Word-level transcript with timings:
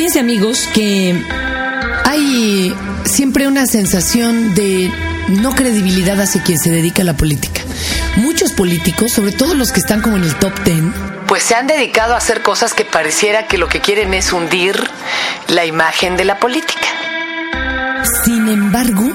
Fíjense 0.00 0.20
amigos 0.20 0.66
que 0.72 1.14
hay 2.06 2.74
siempre 3.04 3.46
una 3.46 3.66
sensación 3.66 4.54
de 4.54 4.90
no 5.28 5.54
credibilidad 5.54 6.18
hacia 6.18 6.42
quien 6.42 6.58
se 6.58 6.70
dedica 6.70 7.02
a 7.02 7.04
la 7.04 7.18
política. 7.18 7.60
Muchos 8.16 8.52
políticos, 8.52 9.12
sobre 9.12 9.32
todo 9.32 9.52
los 9.52 9.72
que 9.72 9.80
están 9.80 10.00
como 10.00 10.16
en 10.16 10.24
el 10.24 10.34
top 10.36 10.58
ten, 10.64 10.94
pues 11.28 11.42
se 11.42 11.54
han 11.54 11.66
dedicado 11.66 12.14
a 12.14 12.16
hacer 12.16 12.40
cosas 12.40 12.72
que 12.72 12.86
pareciera 12.86 13.46
que 13.46 13.58
lo 13.58 13.68
que 13.68 13.82
quieren 13.82 14.14
es 14.14 14.32
hundir 14.32 14.74
la 15.48 15.66
imagen 15.66 16.16
de 16.16 16.24
la 16.24 16.38
política. 16.38 16.86
Sin 18.24 18.48
embargo, 18.48 19.06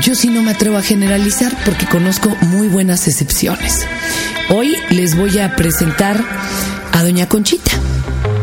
yo 0.00 0.16
sí 0.16 0.26
no 0.26 0.42
me 0.42 0.50
atrevo 0.50 0.76
a 0.76 0.82
generalizar 0.82 1.56
porque 1.64 1.86
conozco 1.86 2.30
muy 2.40 2.66
buenas 2.66 3.06
excepciones. 3.06 3.86
Hoy 4.48 4.76
les 4.90 5.16
voy 5.16 5.38
a 5.38 5.54
presentar 5.54 6.20
a 6.90 7.04
doña 7.04 7.28
Conchita. 7.28 7.70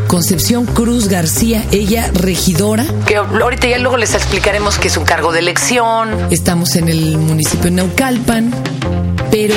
Concepción 0.08 0.66
Cruz 0.66 1.08
García, 1.08 1.64
ella 1.72 2.10
regidora. 2.12 2.86
Que 3.06 3.16
ahorita 3.16 3.68
ya 3.68 3.78
luego 3.78 3.96
les 3.96 4.14
explicaremos 4.14 4.78
que 4.78 4.88
es 4.88 4.96
un 4.96 5.04
cargo 5.04 5.32
de 5.32 5.40
elección. 5.40 6.10
Estamos 6.30 6.76
en 6.76 6.88
el 6.88 7.18
municipio 7.18 7.64
de 7.64 7.70
Naucalpan, 7.72 8.50
pero 9.30 9.56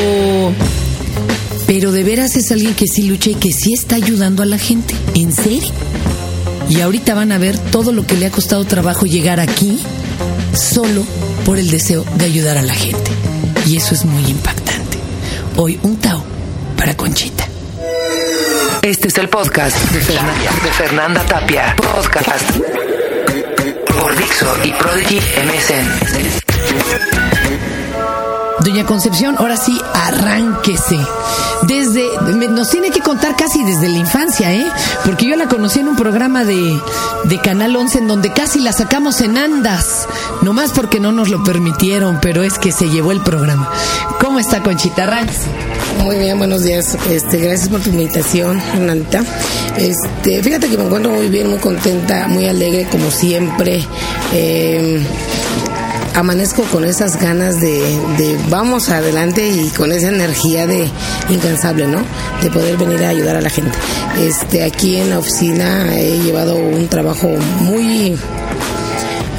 pero 1.68 1.91
de 1.91 2.04
veras 2.04 2.35
es 2.38 2.52
alguien 2.52 2.73
que 2.76 2.88
sí 2.88 3.04
lucha 3.04 3.31
y 3.31 3.35
que 3.35 3.52
sí 3.52 3.73
está 3.73 3.95
ayudando 3.95 4.41
a 4.41 4.45
la 4.45 4.57
gente. 4.57 4.95
¿En 5.16 5.34
serio? 5.34 5.71
Y 6.70 6.82
ahorita 6.82 7.13
van 7.13 7.32
a 7.32 7.38
ver 7.38 7.57
todo 7.57 7.91
lo 7.91 8.05
que 8.07 8.16
le 8.16 8.26
ha 8.26 8.32
costado 8.32 8.66
trabajo 8.66 9.05
llegar 9.05 9.40
aquí 9.40 9.79
solo 10.54 11.04
por 11.45 11.59
el 11.59 11.70
deseo 11.70 12.05
de 12.16 12.26
ayudar 12.26 12.57
a 12.57 12.62
la 12.62 12.73
gente. 12.73 13.12
Y 13.66 13.77
eso 13.77 13.93
es 13.93 14.05
muy 14.05 14.26
impactante. 14.26 14.98
Hoy 15.57 15.79
un 15.84 15.98
Tao 15.98 16.23
para 16.77 16.95
Conchita. 16.95 17.48
Este 18.88 19.09
es 19.09 19.18
el 19.18 19.27
podcast 19.27 19.76
de 19.91 20.72
Fernanda, 20.72 21.22
Tapia. 21.26 21.76
Podcast 21.76 22.50
por 24.00 24.16
Dixo 24.16 24.48
y 24.63 24.72
Prodigy 24.72 25.18
MSN. 25.18 25.88
Doña 28.62 28.85
Concepción, 28.85 29.35
ahora 29.40 29.57
sí, 29.57 29.77
arránquese. 29.94 30.98
Desde, 31.63 32.07
nos 32.49 32.70
tiene 32.70 32.90
que 32.91 33.02
contar 33.02 33.35
casi 33.35 33.62
desde 33.66 33.90
la 33.90 33.98
infancia, 33.98 34.54
¿eh? 34.54 34.66
Porque 35.04 35.26
yo 35.26 35.35
la 35.35 35.49
conocí 35.49 35.82
en 35.82 35.90
un 35.90 35.98
programa 35.98 36.46
de, 36.46 36.82
de 37.26 37.41
Canal 37.41 37.76
11 37.76 37.98
en 37.98 38.07
donde 38.07 38.32
casi 38.32 38.62
la 38.62 38.72
sacamos 38.72 39.20
en 39.20 39.38
andas. 39.38 40.07
Nomás 40.44 40.72
porque 40.72 41.01
no 41.01 41.12
nos 41.12 41.27
lo 41.27 41.44
permitieron, 41.44 42.20
pero 42.22 42.41
es 42.41 42.57
que 42.57 42.72
se 42.72 42.90
llevó 42.90 43.12
el 43.12 43.20
programa. 43.20 43.70
¿Cómo 44.22 44.40
está 44.40 44.63
Conchita? 44.63 45.04
Arránquese. 45.04 45.76
Muy 46.03 46.17
bien, 46.17 46.37
buenos 46.37 46.63
días. 46.63 46.98
Este, 47.09 47.37
gracias 47.37 47.70
por 47.70 47.81
tu 47.81 47.90
invitación, 47.90 48.62
Hernanita. 48.73 49.23
Este, 49.77 50.41
fíjate 50.41 50.70
que 50.70 50.77
me 50.77 50.85
encuentro 50.85 51.12
muy 51.12 51.27
bien, 51.27 51.49
muy 51.49 51.59
contenta, 51.59 52.27
muy 52.27 52.45
alegre, 52.48 52.87
como 52.89 53.12
siempre. 53.12 53.84
Eh, 54.34 54.99
amanezco 56.15 56.63
con 56.63 56.84
esas 56.84 57.20
ganas 57.20 57.59
de, 57.59 58.37
vamos 58.49 58.89
adelante 58.89 59.48
y 59.49 59.70
con 59.70 59.91
esa 59.91 60.09
energía 60.09 60.65
de 60.65 60.89
incansable, 61.29 61.87
¿no? 61.87 61.99
De 62.41 62.49
poder 62.49 62.77
venir 62.77 63.04
a 63.04 63.09
ayudar 63.09 63.35
a 63.35 63.41
la 63.41 63.49
gente. 63.49 63.77
Este, 64.19 64.63
aquí 64.63 64.97
en 64.97 65.11
la 65.11 65.19
oficina 65.19 65.95
he 65.95 66.19
llevado 66.19 66.56
un 66.56 66.88
trabajo 66.88 67.29
muy, 67.61 68.17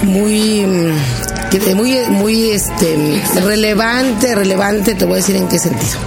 muy 0.02 0.66
muy 1.74 1.98
muy 2.10 2.50
este 2.50 3.22
relevante 3.42 4.34
relevante 4.34 4.94
te 4.94 5.06
voy 5.06 5.14
a 5.14 5.16
decir 5.16 5.36
en 5.36 5.48
qué 5.48 5.58
sentido 5.58 5.98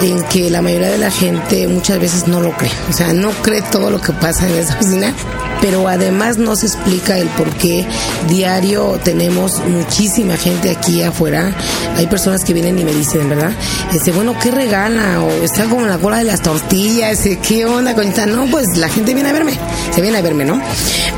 en 0.00 0.22
que 0.24 0.50
la 0.50 0.62
mayoría 0.62 0.90
de 0.90 0.98
la 0.98 1.10
gente 1.10 1.66
muchas 1.68 1.98
veces 2.00 2.26
no 2.28 2.40
lo 2.40 2.52
cree. 2.52 2.72
O 2.88 2.92
sea 2.92 3.12
no 3.12 3.30
cree 3.42 3.62
todo 3.62 3.90
lo 3.90 4.00
que 4.00 4.12
pasa 4.12 4.46
en 4.48 4.56
esa 4.56 4.74
oficina 4.74 5.14
pero 5.60 5.88
además 5.88 6.38
no 6.38 6.56
se 6.56 6.66
explica 6.66 7.18
el 7.18 7.28
por 7.28 7.50
qué 7.56 7.86
diario 8.28 8.98
tenemos 9.04 9.60
muchísima 9.66 10.36
gente 10.36 10.70
aquí 10.70 11.02
afuera. 11.02 11.54
Hay 11.96 12.06
personas 12.06 12.44
que 12.44 12.52
vienen 12.52 12.78
y 12.78 12.84
me 12.84 12.92
dicen, 12.92 13.28
¿verdad? 13.28 13.52
Este, 13.92 14.12
bueno, 14.12 14.34
¿qué 14.42 14.50
regala? 14.50 15.22
O 15.22 15.30
está 15.42 15.64
como 15.64 15.82
en 15.82 15.90
la 15.90 15.98
cola 15.98 16.18
de 16.18 16.24
las 16.24 16.42
tortillas, 16.42 17.20
¿qué 17.46 17.66
onda, 17.66 17.94
conita? 17.94 18.26
No, 18.26 18.46
pues 18.46 18.76
la 18.76 18.88
gente 18.88 19.14
viene 19.14 19.30
a 19.30 19.32
verme, 19.32 19.58
se 19.94 20.00
viene 20.00 20.18
a 20.18 20.22
verme, 20.22 20.44
¿no? 20.44 20.60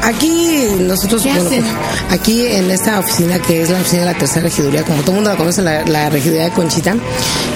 Aquí 0.03 0.69
nosotros, 0.81 1.25
bueno, 1.25 1.67
aquí 2.11 2.47
en 2.47 2.71
esta 2.71 2.99
oficina 2.99 3.39
que 3.39 3.63
es 3.63 3.71
la 3.71 3.79
oficina 3.79 4.01
de 4.01 4.13
la 4.13 4.19
tercera 4.19 4.43
regiduría, 4.43 4.85
como 4.85 5.01
todo 5.01 5.11
el 5.13 5.17
mundo 5.17 5.31
la 5.31 5.37
conoce, 5.37 5.63
la, 5.63 5.85
la 5.85 6.09
regiduría 6.11 6.45
de 6.45 6.51
Conchita, 6.51 6.95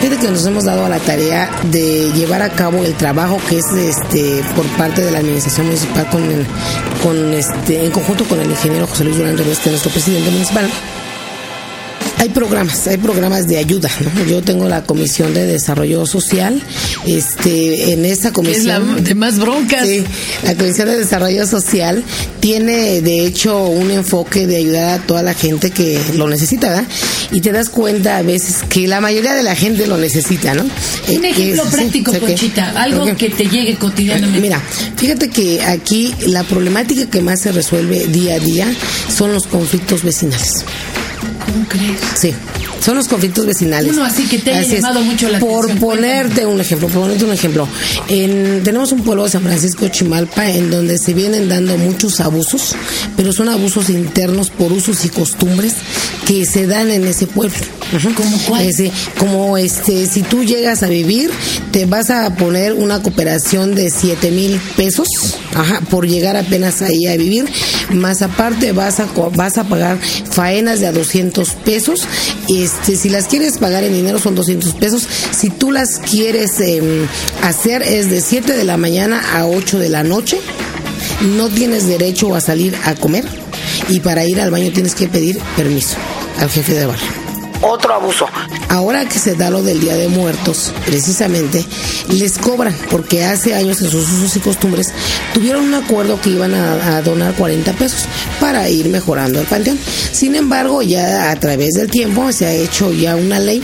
fíjate 0.01 0.21
que 0.21 0.29
nos 0.29 0.45
hemos 0.47 0.65
dado 0.65 0.85
a 0.85 0.89
la 0.89 0.99
tarea 0.99 1.51
de 1.71 2.11
llevar 2.13 2.43
a 2.43 2.51
cabo 2.51 2.79
el 2.79 2.95
trabajo 2.95 3.39
que 3.49 3.59
es 3.59 3.67
este 3.73 4.43
por 4.57 4.67
parte 4.77 5.03
de 5.03 5.11
la 5.11 5.19
administración 5.19 5.67
municipal 5.67 6.09
con 6.11 6.23
el, 6.25 6.47
con 7.03 7.35
este, 7.35 7.85
en 7.85 7.91
conjunto 7.91 8.25
con 8.25 8.41
el 8.41 8.51
ingeniero 8.51 8.87
José 8.87 9.05
Luis 9.05 9.17
Durán 9.17 9.37
Reyes, 9.37 9.59
que 9.59 9.65
es 9.65 9.73
nuestro 9.73 9.91
presidente 9.91 10.31
municipal, 10.31 10.69
hay 12.23 12.29
programas, 12.29 12.87
hay 12.87 12.99
programas 12.99 13.49
de 13.49 13.59
ayuda. 13.59 13.91
Yo 14.31 14.43
tengo 14.43 14.69
la 14.69 14.85
comisión 14.85 15.35
de 15.35 15.45
desarrollo 15.45 16.07
social. 16.07 16.63
Este, 17.05 17.93
en 17.93 18.05
esa 18.05 18.33
comisión. 18.33 18.99
Es 18.99 19.05
de 19.05 19.15
más 19.17 19.41
broncas. 19.41 19.89
Sí, 19.89 20.05
la 20.45 20.55
comisión 20.55 20.87
de 20.87 20.99
desarrollo 20.99 21.45
social 21.49 22.05
tiene, 22.39 23.01
de 23.01 23.27
hecho, 23.27 23.65
un 23.65 23.91
enfoque 23.91 24.47
de 24.47 24.59
ayudar 24.59 25.01
a 25.01 25.03
toda 25.05 25.25
la 25.25 25.35
gente 25.35 25.73
que 25.73 26.01
lo 26.15 26.29
necesita, 26.29 26.87
Y 27.33 27.41
te 27.41 27.51
das 27.51 27.69
cuenta 27.71 28.19
a 28.19 28.23
veces 28.23 28.59
que 28.69 28.87
la 28.87 29.01
mayoría 29.01 29.35
de 29.35 29.43
la 29.43 29.57
gente 29.57 29.89
lo 29.89 29.97
necesita, 29.97 30.55
¿no? 30.55 30.63
Un 30.63 31.25
eh, 31.25 31.31
ejemplo 31.31 31.65
práctico, 31.65 32.13
Conchita, 32.21 32.71
algo 32.81 33.17
que 33.17 33.31
te 33.31 33.47
llegue 33.47 33.75
cotidianamente. 33.75 34.41
Mira, 34.41 34.63
fíjate 34.97 35.29
que 35.29 35.61
aquí 35.65 36.15
la 36.29 36.45
problemática 36.45 37.07
que 37.11 37.21
más 37.21 37.41
se 37.41 37.51
resuelve 37.51 38.07
día 38.07 38.37
a 38.37 38.39
día 38.39 38.73
son 39.09 39.33
los 39.33 39.49
conflictos 39.49 40.05
vecinales. 40.05 40.65
¿Cómo 41.53 41.67
crees? 41.69 42.01
Sí. 42.15 42.35
Son 42.83 42.97
los 42.97 43.07
conflictos 43.07 43.47
vecinales. 43.47 43.93
Uno 43.93 44.05
así 44.05 44.27
que 44.27 44.39
te 44.39 44.53
haya 44.53 44.75
llamado 44.75 45.03
mucho 45.03 45.29
la 45.29 45.39
por 45.39 45.65
atención. 45.65 45.79
Por 45.79 45.97
ponerte 45.97 46.47
un 46.47 46.61
ejemplo, 46.61 46.89
por 46.89 47.03
ponerte 47.03 47.25
un 47.25 47.33
ejemplo. 47.33 47.69
En, 48.09 48.63
tenemos 48.65 48.91
un 48.91 49.03
pueblo 49.03 49.25
de 49.25 49.31
San 49.31 49.43
Francisco 49.43 49.87
Chimalpa 49.89 50.51
en 50.51 50.71
donde 50.71 50.99
se 50.99 51.15
vienen 51.15 51.49
dando 51.49 51.77
muchos 51.79 52.21
abusos, 52.21 52.75
pero 53.17 53.33
son 53.33 53.49
abusos 53.49 53.89
internos 53.89 54.51
por 54.51 54.73
usos 54.73 55.05
y 55.05 55.11
costumbres 55.11 55.75
que 56.27 56.45
se 56.45 56.67
dan 56.67 56.91
en 56.91 57.07
ese 57.07 57.27
pueblo. 57.27 57.57
¿Cómo 58.17 58.39
cuál? 58.49 58.73
como 59.19 59.59
este, 59.59 60.07
si 60.07 60.23
tú 60.23 60.45
llegas 60.45 60.83
a 60.83 60.89
vivir, 60.89 61.31
te 61.73 61.85
vas 61.85 62.11
a 62.11 62.35
poner 62.37 62.73
una 62.73 63.03
cooperación 63.03 63.75
de 63.75 63.91
7 63.91 64.31
mil 64.31 64.59
pesos 64.77 65.09
ajá, 65.55 65.81
por 65.91 66.07
llegar 66.07 66.37
apenas 66.37 66.83
ahí 66.83 67.07
a 67.07 67.17
vivir, 67.17 67.45
más 67.91 68.23
aparte 68.23 68.73
vas 68.73 69.01
a, 69.01 69.09
vas 69.35 69.59
a 69.59 69.65
pagar 69.65 69.99
faenas 70.31 70.81
de 70.81 70.87
a 70.87 70.93
200 70.93 71.51
pesos. 71.65 72.07
Este, 72.49 72.72
si 72.97 73.09
las 73.09 73.27
quieres 73.27 73.59
pagar 73.59 73.85
en 73.85 73.93
dinero 73.93 74.19
son 74.19 74.35
200 74.35 74.75
pesos. 74.75 75.07
Si 75.31 75.51
tú 75.51 75.71
las 75.71 75.99
quieres 75.99 76.61
em, 76.61 77.07
hacer 77.43 77.83
es 77.83 78.11
de 78.11 78.21
7 78.21 78.57
de 78.57 78.65
la 78.65 78.77
mañana 78.77 79.23
a 79.35 79.47
8 79.47 79.79
de 79.79 79.89
la 79.89 80.03
noche. 80.03 80.41
No 81.37 81.49
tienes 81.49 81.87
derecho 81.87 82.35
a 82.35 82.41
salir 82.41 82.75
a 82.85 82.95
comer 82.95 83.25
y 83.89 84.01
para 84.01 84.25
ir 84.25 84.41
al 84.41 84.51
baño 84.51 84.73
tienes 84.73 84.95
que 84.95 85.09
pedir 85.09 85.39
permiso 85.57 85.97
al 86.39 86.51
jefe 86.51 86.75
de 86.75 86.87
barrio 86.87 87.22
otro 87.63 87.95
abuso. 87.95 88.27
Ahora 88.69 89.05
que 89.07 89.19
se 89.19 89.35
da 89.35 89.51
lo 89.51 89.63
del 89.63 89.81
Día 89.81 89.95
de 89.95 90.09
Muertos, 90.09 90.73
precisamente, 90.85 91.65
les 92.09 92.39
cobran, 92.39 92.77
porque 92.91 93.25
hace 93.25 93.55
años 93.55 93.81
en 93.81 93.91
sus 93.91 94.11
usos 94.11 94.37
y 94.37 94.41
costumbres 94.41 94.93
tuvieron 95.33 95.65
un 95.65 95.75
acuerdo 95.75 96.21
que 96.21 96.31
iban 96.31 96.55
a, 96.55 97.01
donar 97.03 97.35
40 97.35 97.73
pesos 97.75 98.07
para 98.41 98.69
ir 98.69 98.89
mejorando 98.89 99.41
el 99.41 99.47
panteón. 99.47 99.79
Sin 100.13 100.35
embargo, 100.35 100.83
ya 100.83 101.31
a 101.31 101.37
través 101.37 101.75
del 101.75 101.91
tiempo 101.91 102.31
se 102.33 102.47
ha 102.47 102.53
hecho 102.53 102.93
ya 102.93 103.17
una 103.17 103.39
ley 103.39 103.63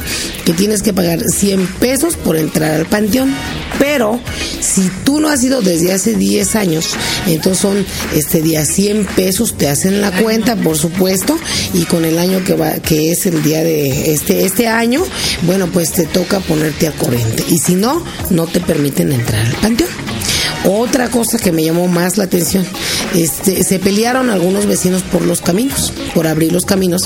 que 0.49 0.55
tienes 0.55 0.81
que 0.81 0.95
pagar 0.95 1.23
100 1.23 1.67
pesos 1.79 2.17
por 2.17 2.35
entrar 2.39 2.73
al 2.73 2.87
panteón. 2.87 3.35
Pero 3.79 4.19
si 4.63 4.91
tú 5.05 5.21
no 5.21 5.29
has 5.29 5.45
ido 5.45 5.61
desde 5.61 5.93
hace 5.93 6.15
10 6.15 6.57
años, 6.57 6.97
entonces 7.27 7.61
son 7.61 7.85
este 8.15 8.41
día 8.41 8.65
100 8.65 9.05
pesos, 9.15 9.59
te 9.59 9.69
hacen 9.69 10.01
la 10.01 10.11
cuenta, 10.11 10.57
por 10.57 10.79
supuesto, 10.79 11.39
y 11.75 11.85
con 11.85 12.07
el 12.07 12.19
año 12.19 12.43
que 12.45 12.55
va, 12.55 12.73
que 12.77 13.13
es 13.13 13.27
el 13.27 13.43
día 13.43 13.63
de 13.63 14.15
este, 14.15 14.47
este 14.47 14.69
año, 14.69 15.05
bueno, 15.43 15.67
pues 15.67 15.93
te 15.93 16.07
toca 16.07 16.41
ponerte 16.41 16.87
al 16.87 16.95
corriente. 16.95 17.45
Y 17.51 17.59
si 17.59 17.75
no, 17.75 18.03
no 18.31 18.47
te 18.47 18.61
permiten 18.61 19.13
entrar 19.13 19.45
al 19.45 19.53
panteón. 19.57 19.91
Otra 20.65 21.11
cosa 21.11 21.37
que 21.37 21.53
me 21.53 21.63
llamó 21.63 21.89
más 21.89 22.17
la 22.17 22.25
atención, 22.25 22.65
este, 23.15 23.65
se 23.65 23.79
pelearon 23.79 24.31
algunos 24.31 24.65
vecinos 24.65 25.03
por 25.03 25.21
los 25.21 25.43
caminos, 25.43 25.93
por 26.15 26.27
abrir 26.27 26.53
los 26.53 26.65
caminos 26.65 27.03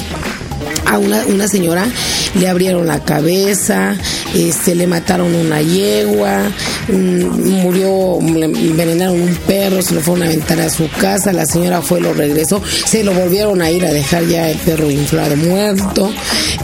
a 0.87 0.99
una, 0.99 1.25
una 1.26 1.49
señora 1.49 1.87
le 2.34 2.49
abrieron 2.49 2.87
la 2.87 3.00
cabeza, 3.05 3.94
este, 4.34 4.75
le 4.75 4.87
mataron 4.87 5.34
una 5.34 5.61
yegua, 5.61 6.50
mm, 6.88 7.50
murió, 7.62 8.19
le 8.23 8.46
envenenaron 8.46 9.20
un 9.20 9.34
perro, 9.46 9.82
se 9.82 9.94
lo 9.94 10.00
fueron 10.00 10.23
a 10.23 10.26
aventar 10.26 10.61
a 10.61 10.70
su 10.70 10.88
casa, 10.99 11.32
la 11.32 11.44
señora 11.46 11.82
fue, 11.82 12.00
lo 12.00 12.14
regresó, 12.14 12.62
se 12.87 13.05
lo 13.05 13.12
volvieron 13.12 13.61
a 13.61 13.70
ir 13.70 13.84
a 13.84 13.93
dejar 13.93 14.26
ya 14.26 14.49
el 14.50 14.58
perro 14.58 14.90
inflado 14.90 15.37
muerto, 15.37 16.11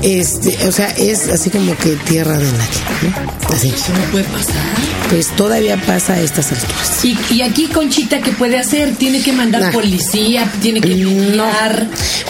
este, 0.03 0.57
o 0.67 0.73
sea, 0.73 0.89
es 0.97 1.29
así 1.29 1.51
como 1.51 1.77
que 1.77 1.97
tierra 2.09 2.39
de 2.39 2.45
nadie, 2.45 2.81
¿no? 3.03 3.55
Así. 3.55 3.69
Eso 3.69 3.93
no 3.93 4.11
puede 4.11 4.25
pasar. 4.25 4.55
Pues 5.11 5.29
todavía 5.37 5.81
pasa 5.87 6.15
a 6.15 6.21
estas 6.21 6.53
alturas. 6.53 7.05
Y, 7.05 7.17
y 7.35 7.43
aquí 7.43 7.67
Conchita, 7.67 8.21
¿qué 8.21 8.33
puede 8.33 8.59
hacer? 8.59 8.95
Tiene 8.97 9.23
que 9.23 9.33
mandar 9.33 9.63
Nah. 9.63 9.73
policía, 9.73 10.51
tiene 10.61 10.81
que 10.83 10.95
No. 10.97 11.47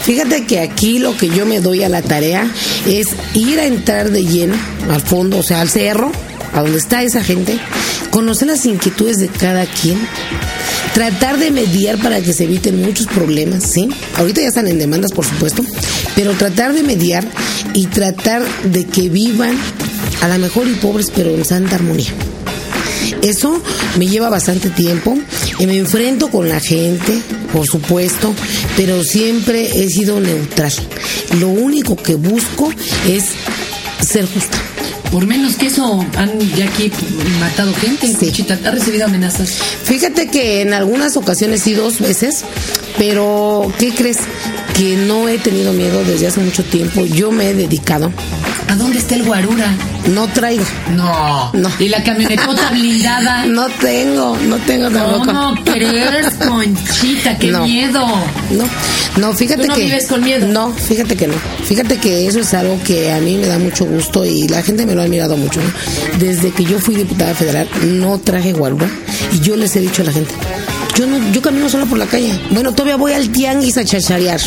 Fíjate 0.01 0.45
que 0.45 0.59
aquí 0.61 0.99
lo 0.99 1.15
que 1.17 1.27
yo 1.29 1.45
me 1.45 1.59
doy 1.59 1.78
la 1.87 2.01
tarea 2.01 2.51
es 2.85 3.09
ir 3.33 3.59
a 3.59 3.65
entrar 3.65 4.11
de 4.11 4.25
lleno 4.25 4.55
al 4.91 5.01
fondo, 5.01 5.37
o 5.37 5.43
sea, 5.43 5.61
al 5.61 5.69
cerro, 5.69 6.11
a 6.53 6.61
donde 6.61 6.79
está 6.79 7.03
esa 7.03 7.23
gente, 7.23 7.57
conocer 8.09 8.47
las 8.47 8.65
inquietudes 8.65 9.19
de 9.19 9.27
cada 9.27 9.65
quien, 9.65 9.97
tratar 10.93 11.37
de 11.37 11.51
mediar 11.51 11.97
para 11.99 12.21
que 12.21 12.33
se 12.33 12.45
eviten 12.45 12.81
muchos 12.81 13.07
problemas, 13.07 13.63
¿sí? 13.63 13.87
Ahorita 14.17 14.41
ya 14.41 14.47
están 14.47 14.67
en 14.67 14.79
demandas, 14.79 15.11
por 15.11 15.25
supuesto, 15.25 15.63
pero 16.15 16.33
tratar 16.33 16.73
de 16.73 16.83
mediar 16.83 17.25
y 17.73 17.85
tratar 17.85 18.43
de 18.63 18.85
que 18.85 19.09
vivan 19.09 19.55
a 20.21 20.27
la 20.27 20.37
mejor 20.37 20.67
y 20.67 20.73
pobres, 20.73 21.11
pero 21.15 21.29
en 21.29 21.45
santa 21.45 21.75
armonía. 21.75 22.09
Eso 23.21 23.61
me 23.97 24.07
lleva 24.07 24.29
bastante 24.29 24.69
tiempo 24.69 25.17
y 25.59 25.67
me 25.67 25.77
enfrento 25.77 26.29
con 26.29 26.49
la 26.49 26.59
gente, 26.59 27.21
por 27.53 27.67
supuesto, 27.67 28.33
pero 28.77 29.03
siempre 29.03 29.83
he 29.83 29.89
sido 29.89 30.19
neutral. 30.19 30.73
Lo 31.39 31.49
único 31.49 31.95
que 31.95 32.15
busco 32.15 32.71
es 33.07 33.25
ser 34.05 34.25
justa. 34.25 34.57
Por 35.11 35.25
menos 35.25 35.55
que 35.55 35.67
eso, 35.67 36.05
han 36.17 36.39
ya 36.55 36.65
aquí 36.65 36.91
matado 37.39 37.73
gente 37.73 38.05
en 38.05 38.15
Sí. 38.17 38.45
¿Ha 38.63 38.71
recibido 38.71 39.05
amenazas? 39.05 39.49
Fíjate 39.83 40.29
que 40.29 40.61
en 40.61 40.73
algunas 40.73 41.17
ocasiones 41.17 41.63
sí 41.63 41.73
dos 41.73 41.99
veces, 41.99 42.43
pero 42.97 43.71
¿qué 43.79 43.91
crees? 43.91 44.19
Que 44.75 44.97
no 44.97 45.27
he 45.27 45.39
tenido 45.39 45.73
miedo 45.73 46.03
desde 46.03 46.27
hace 46.27 46.41
mucho 46.41 46.63
tiempo. 46.63 47.05
Yo 47.05 47.31
me 47.31 47.49
he 47.49 47.53
dedicado. 47.55 48.11
¿A 48.69 48.75
dónde 48.75 48.99
está 48.99 49.15
el 49.15 49.23
guarura? 49.23 49.67
No 50.13 50.27
traigo. 50.27 50.63
No. 50.95 51.51
No. 51.53 51.71
¿Y 51.79 51.89
la 51.89 52.03
camionetota 52.03 52.69
blindada? 52.71 53.45
No 53.47 53.67
tengo, 53.81 54.37
no 54.47 54.57
tengo 54.57 54.89
tampoco. 54.91 55.25
¿Cómo 55.25 55.55
crees, 55.63 56.33
Conchita? 56.47 57.37
¡Qué 57.37 57.47
No. 57.47 57.63
miedo! 57.65 58.05
No, 58.51 58.63
no, 59.17 59.33
fíjate 59.33 59.63
¿Tú 59.63 59.67
no 59.69 59.73
que. 59.75 59.85
vives 59.85 60.05
con 60.07 60.23
miedo? 60.23 60.47
No, 60.47 60.71
fíjate 60.71 61.15
que 61.17 61.27
no. 61.27 61.33
Fíjate 61.65 61.97
que 61.97 62.27
eso 62.27 62.39
es 62.39 62.53
algo 62.53 62.79
que 62.83 63.11
a 63.11 63.19
mí 63.19 63.37
me 63.37 63.47
da 63.47 63.57
mucho 63.57 63.85
gusto 63.85 64.23
y 64.25 64.47
la 64.47 64.61
gente 64.61 64.85
me 64.85 64.93
lo 64.93 65.01
ha 65.01 65.05
admirado 65.05 65.35
mucho. 65.35 65.59
¿no? 65.61 66.19
Desde 66.19 66.51
que 66.51 66.63
yo 66.63 66.79
fui 66.79 66.95
diputada 66.95 67.33
federal, 67.33 67.67
no 67.83 68.19
traje 68.19 68.53
guarura 68.53 68.87
y 69.33 69.39
yo 69.39 69.55
les 69.55 69.75
he 69.75 69.79
dicho 69.79 70.03
a 70.03 70.05
la 70.05 70.11
gente. 70.11 70.33
Yo 70.95 71.07
no, 71.07 71.17
yo 71.31 71.41
camino 71.41 71.69
sola 71.69 71.85
por 71.85 71.97
la 71.97 72.05
calle. 72.05 72.37
Bueno, 72.51 72.71
todavía 72.73 72.97
voy 72.97 73.13
al 73.13 73.29
tianguis 73.29 73.77
a 73.77 73.85
chacharear. 73.85 74.39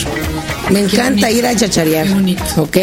Me 0.72 0.80
encanta 0.80 1.30
ir 1.30 1.46
a 1.46 1.54
chacharear. 1.54 2.06
¿Ok? 2.56 2.76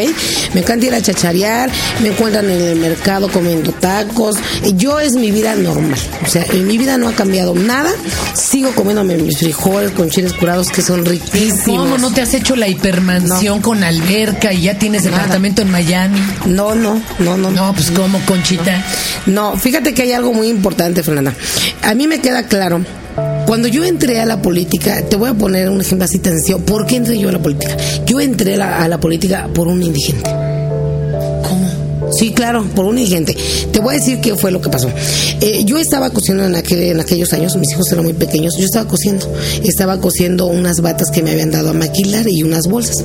Me 0.53 0.61
encanta 0.61 0.85
ir 0.85 0.93
a 0.93 1.01
chacharear, 1.01 1.69
me 2.01 2.09
encuentran 2.09 2.49
en 2.49 2.61
el 2.61 2.75
mercado 2.77 3.29
comiendo 3.29 3.71
tacos. 3.71 4.37
Yo 4.75 4.99
es 4.99 5.13
mi 5.13 5.31
vida 5.31 5.55
normal. 5.55 5.99
O 6.25 6.29
sea, 6.29 6.45
en 6.51 6.67
mi 6.67 6.77
vida 6.77 6.97
no 6.97 7.09
ha 7.09 7.13
cambiado 7.13 7.53
nada. 7.53 7.89
Sigo 8.33 8.71
comiéndome 8.71 9.17
mis 9.17 9.39
frijoles 9.39 9.91
con 9.91 10.09
chiles 10.09 10.33
curados 10.33 10.69
que 10.69 10.81
son 10.81 11.05
riquísimos. 11.05 11.83
¿Cómo 11.83 11.97
no 11.97 12.11
te 12.11 12.21
has 12.21 12.33
hecho 12.33 12.55
la 12.55 12.67
hipermansión 12.67 13.61
con 13.61 13.83
alberca 13.83 14.53
y 14.53 14.63
ya 14.63 14.77
tienes 14.77 15.03
departamento 15.03 15.61
en 15.61 15.71
Miami? 15.71 16.21
No, 16.45 16.75
no, 16.75 17.01
no, 17.19 17.37
no. 17.37 17.49
No, 17.49 17.73
pues 17.73 17.91
¿cómo, 17.91 18.19
Conchita? 18.25 18.85
No, 19.25 19.57
fíjate 19.57 19.93
que 19.93 20.03
hay 20.03 20.11
algo 20.11 20.33
muy 20.33 20.47
importante, 20.47 21.03
Fernanda. 21.03 21.33
A 21.83 21.93
mí 21.95 22.07
me 22.07 22.21
queda 22.21 22.43
claro. 22.43 22.83
Cuando 23.49 23.67
yo 23.67 23.83
entré 23.83 24.19
a 24.19 24.27
la 24.27 24.43
política, 24.43 25.01
te 25.09 25.15
voy 25.15 25.31
a 25.31 25.33
poner 25.33 25.71
un 25.71 25.81
ejemplo 25.81 26.05
así 26.05 26.19
tan 26.19 26.33
sencillo. 26.33 26.59
¿Por 26.59 26.85
qué 26.85 26.97
entré 26.97 27.17
yo 27.17 27.29
a 27.29 27.31
la 27.31 27.39
política? 27.39 27.75
Yo 28.05 28.19
entré 28.19 28.53
a 28.53 28.57
la, 28.57 28.83
a 28.83 28.87
la 28.87 28.99
política 28.99 29.49
por 29.51 29.67
un 29.67 29.81
indigente. 29.81 30.48
Sí, 32.17 32.31
claro, 32.31 32.63
por 32.75 32.85
un 32.85 32.97
indigente. 32.97 33.35
Te 33.71 33.79
voy 33.79 33.95
a 33.95 33.97
decir 33.99 34.19
qué 34.21 34.35
fue 34.35 34.51
lo 34.51 34.61
que 34.61 34.69
pasó. 34.69 34.89
Eh, 35.41 35.63
yo 35.65 35.77
estaba 35.77 36.09
cosiendo 36.09 36.45
en, 36.45 36.55
aquel, 36.55 36.79
en 36.83 36.99
aquellos 36.99 37.31
años, 37.33 37.55
mis 37.57 37.71
hijos 37.71 37.91
eran 37.91 38.03
muy 38.03 38.13
pequeños, 38.13 38.55
yo 38.57 38.65
estaba 38.65 38.87
cosiendo. 38.87 39.31
Estaba 39.63 39.99
cosiendo 39.99 40.47
unas 40.47 40.81
batas 40.81 41.11
que 41.11 41.21
me 41.23 41.31
habían 41.31 41.51
dado 41.51 41.69
a 41.69 41.73
maquilar 41.73 42.27
y 42.27 42.43
unas 42.43 42.67
bolsas. 42.67 43.03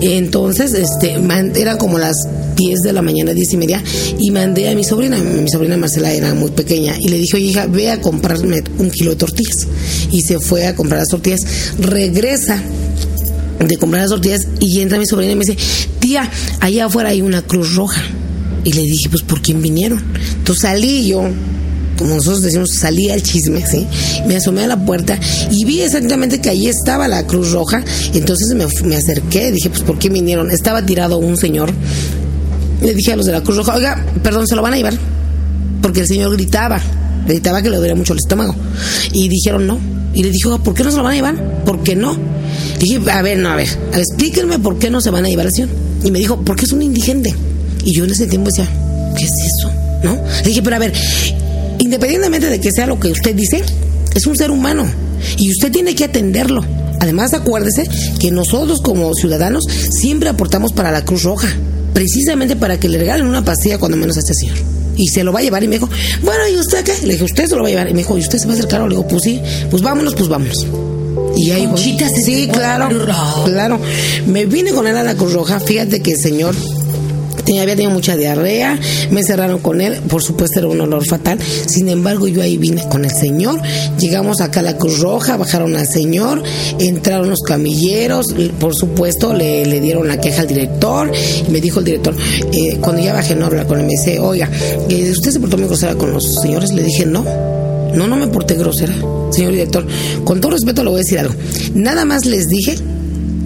Entonces, 0.00 0.74
este, 0.74 1.18
man- 1.18 1.52
eran 1.56 1.78
como 1.78 1.98
las 1.98 2.16
10 2.56 2.80
de 2.82 2.92
la 2.92 3.02
mañana, 3.02 3.32
10 3.32 3.52
y 3.52 3.56
media, 3.56 3.82
y 4.18 4.30
mandé 4.30 4.68
a 4.68 4.74
mi 4.74 4.84
sobrina, 4.84 5.16
mi 5.18 5.48
sobrina 5.48 5.76
Marcela 5.76 6.12
era 6.12 6.34
muy 6.34 6.50
pequeña, 6.50 6.94
y 6.98 7.08
le 7.08 7.18
dije, 7.18 7.36
oye, 7.36 7.46
hija, 7.46 7.66
ve 7.66 7.90
a 7.90 8.00
comprarme 8.00 8.62
un 8.78 8.90
kilo 8.90 9.10
de 9.10 9.16
tortillas. 9.16 9.66
Y 10.10 10.20
se 10.22 10.38
fue 10.38 10.66
a 10.66 10.74
comprar 10.74 11.00
las 11.00 11.08
tortillas. 11.08 11.40
Regresa 11.78 12.62
de 13.66 13.76
comprar 13.76 14.02
las 14.02 14.10
tortillas 14.10 14.46
y 14.60 14.80
entra 14.80 14.98
mi 14.98 15.06
sobrina 15.06 15.32
y 15.32 15.36
me 15.36 15.44
dice, 15.44 15.56
tía, 16.00 16.30
allá 16.60 16.86
afuera 16.86 17.10
hay 17.10 17.22
una 17.22 17.42
cruz 17.42 17.74
roja. 17.74 18.02
Y 18.64 18.72
le 18.72 18.82
dije, 18.82 19.08
pues, 19.10 19.22
¿por 19.22 19.42
quién 19.42 19.60
vinieron? 19.60 20.02
Entonces 20.38 20.62
salí 20.62 21.06
yo, 21.08 21.28
como 21.98 22.14
nosotros 22.14 22.42
decimos, 22.42 22.70
salí 22.70 23.10
al 23.10 23.22
chisme, 23.22 23.64
¿sí? 23.66 23.86
Me 24.26 24.36
asomé 24.36 24.64
a 24.64 24.66
la 24.66 24.84
puerta 24.84 25.18
y 25.50 25.64
vi 25.64 25.82
exactamente 25.82 26.40
que 26.40 26.50
allí 26.50 26.68
estaba 26.68 27.08
la 27.08 27.26
cruz 27.26 27.52
roja. 27.52 27.82
Entonces 28.14 28.54
me, 28.54 28.66
me 28.88 28.96
acerqué, 28.96 29.52
dije, 29.52 29.70
pues, 29.70 29.82
¿por 29.82 29.98
qué 29.98 30.08
vinieron? 30.08 30.50
Estaba 30.50 30.84
tirado 30.84 31.18
un 31.18 31.36
señor. 31.36 31.72
Le 32.82 32.94
dije 32.94 33.12
a 33.12 33.16
los 33.16 33.26
de 33.26 33.32
la 33.32 33.42
cruz 33.42 33.58
roja, 33.58 33.74
oiga, 33.74 34.04
perdón, 34.22 34.46
¿se 34.46 34.56
lo 34.56 34.62
van 34.62 34.74
a 34.74 34.76
llevar? 34.76 34.94
Porque 35.80 36.00
el 36.00 36.06
señor 36.06 36.32
gritaba, 36.32 36.80
gritaba 37.26 37.62
que 37.62 37.70
le 37.70 37.76
dolía 37.76 37.94
mucho 37.94 38.12
el 38.12 38.18
estómago. 38.18 38.54
Y 39.12 39.28
dijeron 39.28 39.66
no. 39.66 39.78
Y 40.14 40.22
le 40.22 40.30
dije, 40.30 40.48
oiga, 40.48 40.62
¿por 40.62 40.74
qué 40.74 40.84
no 40.84 40.90
se 40.90 40.96
lo 40.96 41.04
van 41.04 41.12
a 41.12 41.16
llevar? 41.16 41.64
¿Por 41.64 41.82
qué 41.82 41.96
no? 41.96 42.16
Dije, 42.78 43.00
a 43.10 43.22
ver, 43.22 43.38
no, 43.38 43.50
a 43.50 43.56
ver, 43.56 43.68
explíquenme 43.94 44.58
por 44.58 44.78
qué 44.78 44.90
no 44.90 45.00
se 45.00 45.10
van 45.10 45.24
a 45.24 45.28
llevar 45.28 45.46
al 45.46 45.52
señor. 45.52 45.70
Y 46.04 46.10
me 46.10 46.18
dijo, 46.18 46.40
porque 46.44 46.64
es 46.64 46.72
un 46.72 46.82
indigente. 46.82 47.34
Y 47.84 47.94
yo 47.94 48.04
en 48.04 48.10
ese 48.10 48.26
tiempo 48.26 48.50
decía, 48.50 48.68
¿qué 49.16 49.24
es 49.24 49.30
eso? 49.30 49.70
¿No? 50.02 50.14
Le 50.14 50.48
dije, 50.48 50.62
pero 50.62 50.76
a 50.76 50.78
ver, 50.78 50.92
independientemente 51.78 52.48
de 52.48 52.60
que 52.60 52.70
sea 52.72 52.86
lo 52.86 52.98
que 52.98 53.08
usted 53.08 53.34
dice, 53.34 53.62
es 54.14 54.26
un 54.26 54.36
ser 54.36 54.50
humano. 54.50 54.86
Y 55.38 55.50
usted 55.50 55.70
tiene 55.70 55.94
que 55.94 56.04
atenderlo. 56.04 56.64
Además, 57.00 57.34
acuérdese 57.34 57.88
que 58.20 58.30
nosotros 58.30 58.80
como 58.80 59.12
ciudadanos 59.14 59.64
siempre 59.90 60.28
aportamos 60.28 60.72
para 60.72 60.92
la 60.92 61.04
Cruz 61.04 61.24
Roja, 61.24 61.48
precisamente 61.92 62.54
para 62.56 62.78
que 62.78 62.88
le 62.88 62.98
regalen 62.98 63.26
una 63.26 63.44
pastilla 63.44 63.78
cuando 63.78 63.96
menos 63.96 64.16
a 64.16 64.20
este 64.20 64.34
señor. 64.34 64.56
Y 64.96 65.08
se 65.08 65.24
lo 65.24 65.32
va 65.32 65.40
a 65.40 65.42
llevar 65.42 65.64
y 65.64 65.68
me 65.68 65.76
dijo, 65.76 65.88
bueno, 66.22 66.46
¿y 66.48 66.56
usted 66.58 66.84
qué? 66.84 66.94
Le 67.06 67.14
dije, 67.14 67.24
usted 67.24 67.46
se 67.46 67.56
lo 67.56 67.62
va 67.62 67.68
a 67.68 67.70
llevar. 67.70 67.88
Y 67.88 67.92
me 67.92 68.00
dijo, 68.00 68.16
¿y 68.16 68.20
usted 68.20 68.38
se 68.38 68.46
va 68.46 68.52
a 68.52 68.56
acercar? 68.56 68.82
Le 68.82 68.90
digo, 68.90 69.08
pues 69.08 69.22
sí, 69.22 69.40
pues 69.70 69.82
vámonos, 69.82 70.14
pues 70.14 70.28
vámonos. 70.28 70.66
Y 71.36 71.50
ahí 71.50 71.66
voy. 71.66 71.78
Sí, 72.24 72.48
claro, 72.52 72.88
claro. 73.44 73.80
Me 74.26 74.46
vine 74.46 74.72
con 74.72 74.86
él 74.86 74.96
a 74.96 75.02
la 75.02 75.14
Cruz 75.14 75.32
Roja. 75.32 75.60
Fíjate 75.60 76.00
que 76.00 76.12
el 76.12 76.18
señor 76.18 76.54
había 77.46 77.76
tenido 77.76 77.90
mucha 77.90 78.16
diarrea, 78.16 78.78
me 79.10 79.20
encerraron 79.20 79.58
con 79.60 79.80
él, 79.80 80.00
por 80.08 80.22
supuesto 80.22 80.58
era 80.58 80.68
un 80.68 80.80
olor 80.80 81.04
fatal, 81.04 81.38
sin 81.66 81.88
embargo 81.88 82.28
yo 82.28 82.42
ahí 82.42 82.56
vine 82.56 82.82
con 82.88 83.04
el 83.04 83.10
señor, 83.10 83.60
llegamos 83.98 84.40
acá 84.40 84.60
a 84.60 84.62
la 84.62 84.76
Cruz 84.76 85.00
Roja, 85.00 85.36
bajaron 85.36 85.76
al 85.76 85.86
señor, 85.86 86.42
entraron 86.78 87.28
los 87.28 87.40
camilleros, 87.40 88.26
por 88.58 88.74
supuesto 88.74 89.32
le, 89.32 89.66
le 89.66 89.80
dieron 89.80 90.08
la 90.08 90.18
queja 90.18 90.42
al 90.42 90.48
director, 90.48 91.10
y 91.46 91.50
me 91.50 91.60
dijo 91.60 91.80
el 91.80 91.84
director, 91.84 92.14
eh, 92.52 92.78
cuando 92.80 93.02
ya 93.02 93.12
bajé 93.12 93.34
no 93.34 93.46
hablar 93.46 93.66
con 93.66 93.80
él, 93.80 93.86
me 93.86 93.92
dice, 93.92 94.18
oiga, 94.18 94.48
eh, 94.88 95.10
¿usted 95.10 95.30
se 95.30 95.40
portó 95.40 95.56
muy 95.56 95.66
grosera 95.66 95.94
con 95.94 96.12
los 96.12 96.24
señores? 96.42 96.72
Le 96.72 96.82
dije, 96.82 97.06
no, 97.06 97.24
no, 97.94 98.06
no 98.06 98.16
me 98.16 98.28
porté 98.28 98.54
grosera, 98.54 98.94
señor 99.30 99.52
director, 99.52 99.86
con 100.24 100.40
todo 100.40 100.52
respeto 100.52 100.82
le 100.82 100.90
voy 100.90 100.98
a 100.98 101.02
decir 101.02 101.18
algo, 101.18 101.34
nada 101.74 102.04
más 102.04 102.24
les 102.24 102.48
dije 102.48 102.76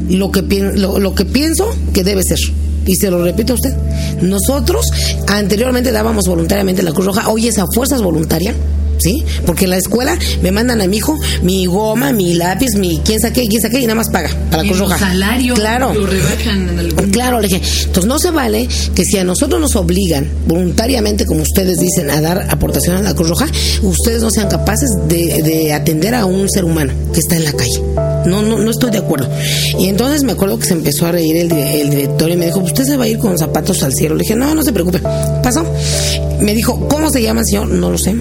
lo 0.08 0.30
que, 0.30 0.42
lo, 0.42 0.98
lo 0.98 1.14
que 1.14 1.24
pienso 1.24 1.74
que 1.92 2.04
debe 2.04 2.22
ser. 2.22 2.38
Y 2.86 2.94
se 2.96 3.10
lo 3.10 3.22
repito 3.22 3.52
a 3.52 3.56
usted. 3.56 3.74
Nosotros 4.22 4.86
anteriormente 5.26 5.92
dábamos 5.92 6.26
voluntariamente 6.26 6.82
la 6.82 6.92
Cruz 6.92 7.06
Roja, 7.06 7.28
hoy 7.28 7.48
es 7.48 7.58
a 7.58 7.66
fuerzas 7.66 8.00
voluntaria. 8.00 8.54
¿Sí? 8.98 9.24
Porque 9.44 9.64
en 9.64 9.70
la 9.70 9.76
escuela 9.76 10.18
me 10.42 10.50
mandan 10.52 10.80
a 10.80 10.86
mi 10.86 10.96
hijo 10.98 11.16
mi 11.42 11.66
goma, 11.66 12.12
mi 12.12 12.34
lápiz, 12.34 12.74
mi 12.76 12.98
quién 13.04 13.20
saqué, 13.20 13.46
quién 13.46 13.60
saqué 13.60 13.80
y 13.80 13.82
nada 13.82 13.94
más 13.96 14.08
paga 14.10 14.30
para 14.50 14.62
la 14.62 14.68
Cruz 14.68 14.80
Roja. 14.80 14.98
salarios 14.98 15.58
Claro. 15.58 15.92
lo 15.92 16.06
rebajan 16.06 16.68
en 16.70 16.78
algún... 16.78 17.10
Claro, 17.10 17.40
le 17.40 17.48
dije, 17.48 17.60
entonces 17.84 18.06
no 18.06 18.18
se 18.18 18.30
vale 18.30 18.68
que 18.94 19.04
si 19.04 19.18
a 19.18 19.24
nosotros 19.24 19.60
nos 19.60 19.76
obligan 19.76 20.28
voluntariamente, 20.46 21.26
como 21.26 21.42
ustedes 21.42 21.78
dicen, 21.78 22.10
a 22.10 22.20
dar 22.20 22.46
aportación 22.50 22.96
a 22.96 23.02
la 23.02 23.14
Cruz 23.14 23.28
Roja, 23.28 23.46
ustedes 23.82 24.22
no 24.22 24.30
sean 24.30 24.48
capaces 24.48 24.90
de, 25.08 25.42
de 25.42 25.72
atender 25.72 26.14
a 26.14 26.24
un 26.24 26.48
ser 26.48 26.64
humano 26.64 26.92
que 27.12 27.20
está 27.20 27.36
en 27.36 27.44
la 27.44 27.52
calle. 27.52 27.80
No, 28.26 28.42
no, 28.42 28.58
no 28.58 28.70
estoy 28.70 28.90
de 28.90 28.98
acuerdo. 28.98 29.28
Y 29.78 29.86
entonces 29.86 30.22
me 30.24 30.32
acuerdo 30.32 30.58
que 30.58 30.66
se 30.66 30.72
empezó 30.72 31.06
a 31.06 31.12
reír 31.12 31.36
el, 31.36 31.52
el 31.52 31.90
director 31.90 32.30
y 32.30 32.36
me 32.36 32.46
dijo, 32.46 32.60
usted 32.60 32.84
se 32.84 32.96
va 32.96 33.04
a 33.04 33.08
ir 33.08 33.18
con 33.18 33.38
zapatos 33.38 33.82
al 33.82 33.92
cielo. 33.94 34.16
Le 34.16 34.22
dije, 34.22 34.34
no, 34.34 34.54
no 34.54 34.62
se 34.62 34.72
preocupe. 34.72 35.00
Pasó. 35.42 35.64
Me 36.40 36.54
dijo, 36.54 36.88
¿cómo 36.88 37.10
se 37.10 37.22
llama 37.22 37.40
el 37.40 37.46
señor? 37.46 37.68
No 37.68 37.90
lo 37.90 37.98
sé. 37.98 38.14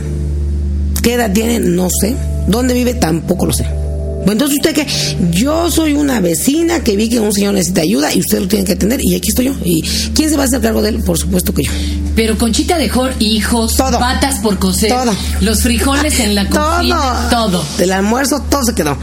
¿Qué 1.06 1.14
edad 1.14 1.32
tiene? 1.32 1.60
No 1.60 1.88
sé. 2.02 2.16
¿Dónde 2.48 2.74
vive? 2.74 2.96
Tampoco 2.96 3.46
lo 3.46 3.54
sé. 3.54 3.64
Bueno, 3.64 4.32
entonces 4.32 4.58
usted 4.58 4.74
que 4.74 4.88
yo 5.30 5.70
soy 5.70 5.94
una 5.94 6.20
vecina 6.20 6.80
que 6.84 6.96
vi 6.96 7.10
que 7.10 7.20
un 7.20 7.32
señor 7.32 7.54
necesita 7.54 7.82
ayuda 7.82 8.12
y 8.12 8.22
usted 8.22 8.40
lo 8.40 8.48
tiene 8.48 8.66
que 8.66 8.72
atender 8.72 9.00
y 9.04 9.14
aquí 9.14 9.30
estoy 9.30 9.46
yo. 9.46 9.54
¿Y 9.64 9.84
quién 10.16 10.32
se 10.32 10.36
va 10.36 10.42
a 10.42 10.46
hacer 10.48 10.62
cargo 10.62 10.82
de 10.82 10.90
él? 10.90 11.04
Por 11.04 11.16
supuesto 11.16 11.54
que 11.54 11.62
yo. 11.66 11.72
Pero 12.16 12.40
Conchita 12.40 12.80
dejó 12.80 13.08
hijos, 13.20 13.78
Todo. 13.78 14.00
patas 14.00 14.40
por 14.40 14.58
coser, 14.58 14.90
Todo. 14.90 15.14
los 15.42 15.62
frijoles 15.62 16.20
en 16.22 16.34
la 16.34 16.50
cocina, 16.50 17.28
todo. 17.30 17.64
Del 17.78 17.92
almuerzo 17.92 18.40
todo 18.50 18.64
se 18.64 18.74
quedó. 18.74 18.98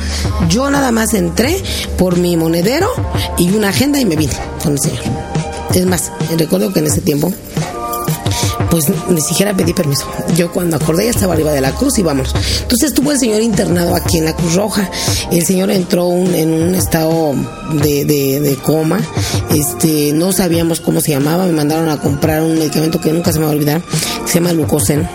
Yo 0.49 0.69
nada 0.73 0.91
más 0.91 1.15
entré 1.15 1.63
por 1.99 2.17
mi 2.19 2.37
monedero 2.37 2.89
y 3.39 3.49
una 3.53 3.69
agenda 3.69 4.01
y 4.01 4.07
me 4.07 4.17
vine 4.17 4.33
con 4.61 4.73
el 4.73 4.81
señor. 4.81 4.99
Es 5.73 5.87
más, 5.87 6.11
recuerdo 6.37 6.73
que 6.73 6.81
en 6.81 6.89
ese 6.89 7.01
tiempo 7.01 7.33
pues 8.73 8.87
ni 9.11 9.21
siquiera 9.21 9.55
pedí 9.55 9.75
permiso. 9.75 10.07
Yo 10.35 10.51
cuando 10.51 10.77
acordé 10.79 11.05
ya 11.05 11.11
estaba 11.11 11.35
arriba 11.35 11.53
de 11.53 11.61
la 11.61 11.73
cruz 11.73 11.99
y 11.99 12.03
vamos. 12.03 12.35
Entonces 12.63 12.89
estuvo 12.89 13.13
el 13.13 13.19
señor 13.19 13.43
internado 13.43 13.95
aquí 13.95 14.17
en 14.17 14.25
la 14.25 14.35
Cruz 14.35 14.55
Roja. 14.55 14.91
El 15.31 15.45
señor 15.45 15.71
entró 15.71 16.11
en 16.11 16.51
un 16.51 16.75
estado 16.75 17.35
de, 17.83 18.05
de- 18.07 18.57
coma. 18.65 18.99
Este, 19.55 20.13
no 20.15 20.33
sabíamos 20.33 20.81
cómo 20.81 21.03
se 21.03 21.11
llamaba. 21.11 21.45
Me 21.45 21.53
mandaron 21.53 21.91
a 21.91 22.01
comprar 22.01 22.41
un 22.43 22.55
medicamento 22.59 22.99
que 22.99 23.13
nunca 23.13 23.31
se 23.31 23.39
me 23.41 23.45
va 23.45 23.51
a 23.51 23.55
olvidar. 23.55 23.83
Se 24.25 24.37
llama 24.41 24.55
Lucosen. 24.55 25.07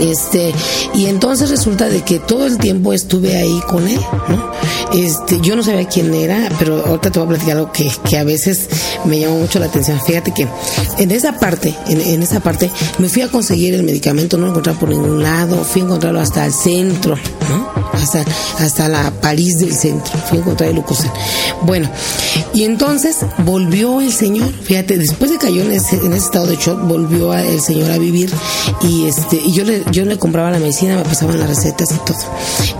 Este, 0.00 0.52
y 0.94 1.06
entonces 1.06 1.48
resulta 1.48 1.88
de 1.88 2.02
que 2.02 2.18
todo 2.18 2.46
el 2.46 2.58
tiempo 2.58 2.92
estuve 2.92 3.36
ahí 3.36 3.60
con 3.68 3.86
él, 3.86 4.00
¿no? 4.28 4.50
Este, 4.92 5.40
yo 5.40 5.56
no 5.56 5.62
sabía 5.62 5.86
quién 5.88 6.12
era, 6.14 6.48
pero 6.58 6.84
ahorita 6.86 7.10
te 7.10 7.18
voy 7.18 7.26
a 7.26 7.30
platicar 7.30 7.56
algo 7.58 7.72
que, 7.72 7.90
que 8.08 8.18
a 8.18 8.24
veces 8.24 8.68
me 9.04 9.18
llamó 9.20 9.38
mucho 9.38 9.58
la 9.58 9.66
atención. 9.66 10.00
Fíjate 10.04 10.32
que 10.32 10.46
en 10.98 11.10
esa 11.10 11.38
parte, 11.38 11.74
en, 11.88 12.00
en 12.00 12.22
esa 12.22 12.40
parte, 12.40 12.70
me 12.98 13.08
fui 13.08 13.22
a 13.22 13.28
conseguir 13.28 13.74
el 13.74 13.82
medicamento, 13.82 14.36
no 14.36 14.44
lo 14.44 14.50
encontraba 14.50 14.78
por 14.78 14.88
ningún 14.88 15.22
lado, 15.22 15.64
fui 15.64 15.82
a 15.82 15.84
encontrarlo 15.84 16.20
hasta 16.20 16.44
el 16.46 16.52
centro, 16.52 17.16
¿no? 17.48 17.70
Hasta, 17.92 18.24
hasta 18.58 18.88
la 18.88 19.10
París 19.20 19.58
del 19.58 19.74
centro, 19.74 20.12
fui 20.28 20.38
a 20.38 20.40
encontrar 20.42 20.70
el 20.70 20.76
Lucosen. 20.76 21.10
Bueno, 21.62 21.90
y 22.54 22.62
entonces 22.64 23.16
volvió 23.44 24.00
el 24.00 24.12
señor, 24.12 24.50
fíjate, 24.62 24.96
después 24.96 25.30
de 25.30 25.38
que 25.38 25.46
cayó 25.46 25.62
en 25.62 25.72
ese, 25.72 25.96
en 25.96 26.12
ese 26.12 26.24
estado 26.26 26.46
de 26.46 26.56
shock, 26.56 26.80
volvió 26.86 27.32
a- 27.32 27.42
el 27.42 27.60
señor 27.60 27.90
a 27.90 27.98
vivir 27.98 28.30
y 28.82 29.06
este, 29.06 29.36
y 29.44 29.52
yo 29.52 29.64
le, 29.64 29.82
yo 29.90 30.04
le 30.04 30.18
compraba 30.18 30.50
la 30.50 30.58
medicina, 30.58 30.96
me 30.96 31.02
pasaban 31.02 31.38
las 31.40 31.48
recetas 31.48 31.90
y 31.90 31.94
todo. 32.06 32.16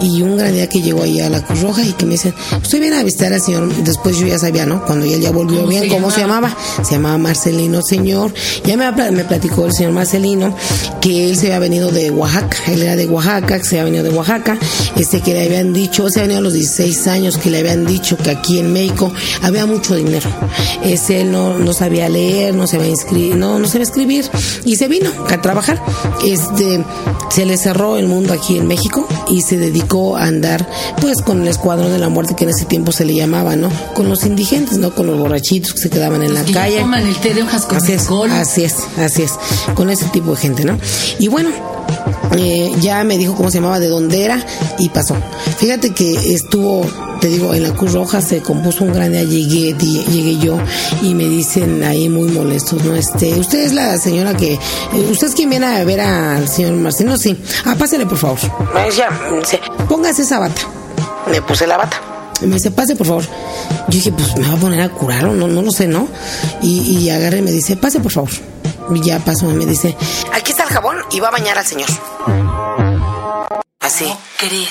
Y 0.00 0.22
un 0.22 0.36
gran 0.36 0.54
día 0.54 0.68
que 0.68 0.80
llegó 0.80 1.02
ahí 1.02 1.20
a 1.20 1.28
la 1.28 1.44
Cruz 1.44 1.60
Roja 1.60 1.82
y 1.82 1.92
que 1.92 2.06
me 2.06 2.12
dicen, 2.12 2.34
usted 2.62 2.80
viene 2.80 2.96
a 2.96 3.02
visitar 3.02 3.32
al 3.32 3.40
señor, 3.42 3.68
después 3.84 4.16
yo 4.18 4.26
ya 4.26 4.38
sabía, 4.38 4.64
¿no? 4.64 4.84
Cuando 4.86 5.04
él 5.04 5.20
ya 5.20 5.30
volvió 5.30 5.58
¿Cómo 5.58 5.68
bien, 5.68 5.82
se 5.84 5.88
¿cómo 6.10 6.14
se 6.14 6.20
llamaba? 6.20 6.56
Se 6.82 6.92
llamaba 6.92 7.18
Marcelino 7.18 7.82
Señor. 7.82 8.32
Ya 8.64 8.76
me, 8.76 8.90
me 9.12 9.24
platicó 9.24 9.66
el 9.66 9.72
señor 9.72 9.92
Marcelino 9.92 10.56
que 11.00 11.24
él 11.24 11.36
se 11.36 11.46
había 11.46 11.60
venido 11.60 11.90
de 11.90 12.10
Oaxaca, 12.10 12.56
él 12.68 12.82
era 12.82 12.96
de 12.96 13.06
Oaxaca, 13.06 13.58
que 13.58 13.64
se 13.64 13.80
había 13.80 13.84
venido 13.84 14.04
de 14.04 14.10
Oaxaca, 14.10 14.58
este 14.96 15.20
que 15.20 15.32
le 15.32 15.44
habían 15.44 15.72
dicho, 15.72 16.08
se 16.10 16.20
había 16.20 16.28
venido 16.28 16.38
a 16.40 16.42
los 16.42 16.52
16 16.52 17.06
años, 17.06 17.38
que 17.38 17.50
le 17.50 17.60
habían 17.60 17.86
dicho 17.86 18.16
que 18.16 18.30
aquí 18.30 18.58
en 18.58 18.72
México 18.72 19.12
había 19.42 19.66
mucho 19.66 19.94
dinero. 19.94 20.28
Ese 20.82 21.22
él 21.22 21.32
no, 21.32 21.58
no 21.58 21.72
sabía 21.72 22.08
leer, 22.08 22.54
no 22.54 22.66
sabía 22.66 22.88
inscribir, 22.88 23.36
no, 23.36 23.58
no 23.58 23.66
sabía 23.66 23.84
escribir, 23.84 24.26
y 24.64 24.76
se 24.76 24.88
vino 24.88 25.10
a 25.30 25.40
trabajar. 25.40 25.82
Este, 26.24 26.84
se 27.30 27.46
le 27.46 27.56
cerró 27.56 27.96
el 27.96 28.06
mundo 28.06 28.34
aquí 28.34 28.58
en 28.58 28.66
México 28.66 29.06
y 29.30 29.42
se 29.42 29.56
dedicó 29.56 30.16
a 30.16 30.24
andar 30.24 30.68
pues 31.00 31.22
con 31.22 31.42
el 31.42 31.48
escuadrón 31.48 31.92
de 31.92 31.98
la 31.98 32.08
muerte 32.08 32.34
que 32.34 32.44
en 32.44 32.50
ese 32.50 32.64
tiempo 32.64 32.92
se 32.92 33.04
le 33.04 33.14
llamaba, 33.14 33.56
¿no? 33.56 33.70
Con 33.94 34.08
los 34.08 34.26
indigentes, 34.26 34.78
¿no? 34.78 34.94
Con 34.94 35.06
los 35.06 35.18
borrachitos 35.18 35.72
que 35.72 35.80
se 35.80 35.88
quedaban 36.00 36.22
en 36.22 36.32
la 36.32 36.42
Que 36.44 36.52
ya 36.54 36.62
calle. 36.62 36.80
toman 36.80 37.06
el 37.06 37.16
té 37.16 37.34
de 37.34 37.42
hojas 37.42 37.66
con 37.66 37.76
Así 37.76 37.92
es, 37.92 38.00
alcohol. 38.02 38.30
así 38.32 38.64
es, 38.64 38.74
así 38.98 39.22
es, 39.22 39.32
con 39.74 39.90
ese 39.90 40.06
tipo 40.06 40.30
de 40.30 40.36
gente, 40.38 40.64
¿no? 40.64 40.78
Y 41.18 41.28
bueno, 41.28 41.50
eh, 42.38 42.72
ya 42.80 43.04
me 43.04 43.18
dijo 43.18 43.34
cómo 43.34 43.50
se 43.50 43.58
llamaba, 43.58 43.78
de 43.78 43.88
dónde 43.88 44.24
era 44.24 44.42
y 44.78 44.88
pasó. 44.88 45.14
Fíjate 45.58 45.90
que 45.92 46.34
estuvo, 46.34 46.86
te 47.20 47.28
digo, 47.28 47.52
en 47.52 47.64
la 47.64 47.72
Cruz 47.74 47.92
Roja 47.92 48.22
se 48.22 48.40
compuso 48.40 48.84
un 48.84 48.94
gran 48.94 49.12
día, 49.12 49.24
llegué, 49.24 49.74
llegué 49.74 50.38
yo 50.38 50.56
y 51.02 51.14
me 51.14 51.24
dicen 51.24 51.84
ahí 51.84 52.08
muy 52.08 52.28
molestos, 52.30 52.82
¿no? 52.82 52.94
Este, 52.94 53.34
usted 53.38 53.58
es 53.66 53.74
la 53.74 53.98
señora 53.98 54.34
que, 54.34 54.54
eh, 54.54 54.58
usted 55.10 55.26
es 55.28 55.34
quien 55.34 55.50
viene 55.50 55.66
a 55.66 55.84
ver 55.84 56.00
al 56.00 56.48
señor 56.48 56.72
Marcelino, 56.76 57.18
sí. 57.18 57.36
Ah, 57.66 57.74
pásale 57.78 58.06
por 58.06 58.16
favor. 58.16 58.38
Póngase 59.86 60.22
esa 60.22 60.38
bata. 60.38 60.62
Me 61.30 61.42
puse 61.42 61.66
la 61.66 61.76
bata. 61.76 62.00
Y 62.42 62.46
me 62.46 62.54
dice, 62.54 62.70
pase 62.70 62.96
por 62.96 63.06
favor. 63.06 63.24
Yo 63.24 63.28
dije, 63.88 64.12
pues 64.12 64.36
me 64.36 64.46
va 64.48 64.54
a 64.54 64.56
poner 64.56 64.80
a 64.80 64.88
curar 64.88 65.26
o 65.26 65.34
no, 65.34 65.46
no 65.48 65.62
lo 65.62 65.70
sé, 65.70 65.86
¿no? 65.86 66.08
Y, 66.62 66.80
y 66.98 67.10
agarré 67.10 67.38
y 67.38 67.42
me 67.42 67.52
dice, 67.52 67.76
pase 67.76 68.00
por 68.00 68.12
favor. 68.12 68.30
Y 68.94 69.00
ya 69.02 69.18
pasó 69.20 69.48
y 69.50 69.54
me 69.54 69.66
dice, 69.66 69.96
aquí 70.32 70.50
está 70.52 70.64
el 70.64 70.70
jabón 70.70 70.96
y 71.12 71.20
va 71.20 71.28
a 71.28 71.32
bañar 71.32 71.58
al 71.58 71.66
señor. 71.66 71.88
Así. 73.80 74.04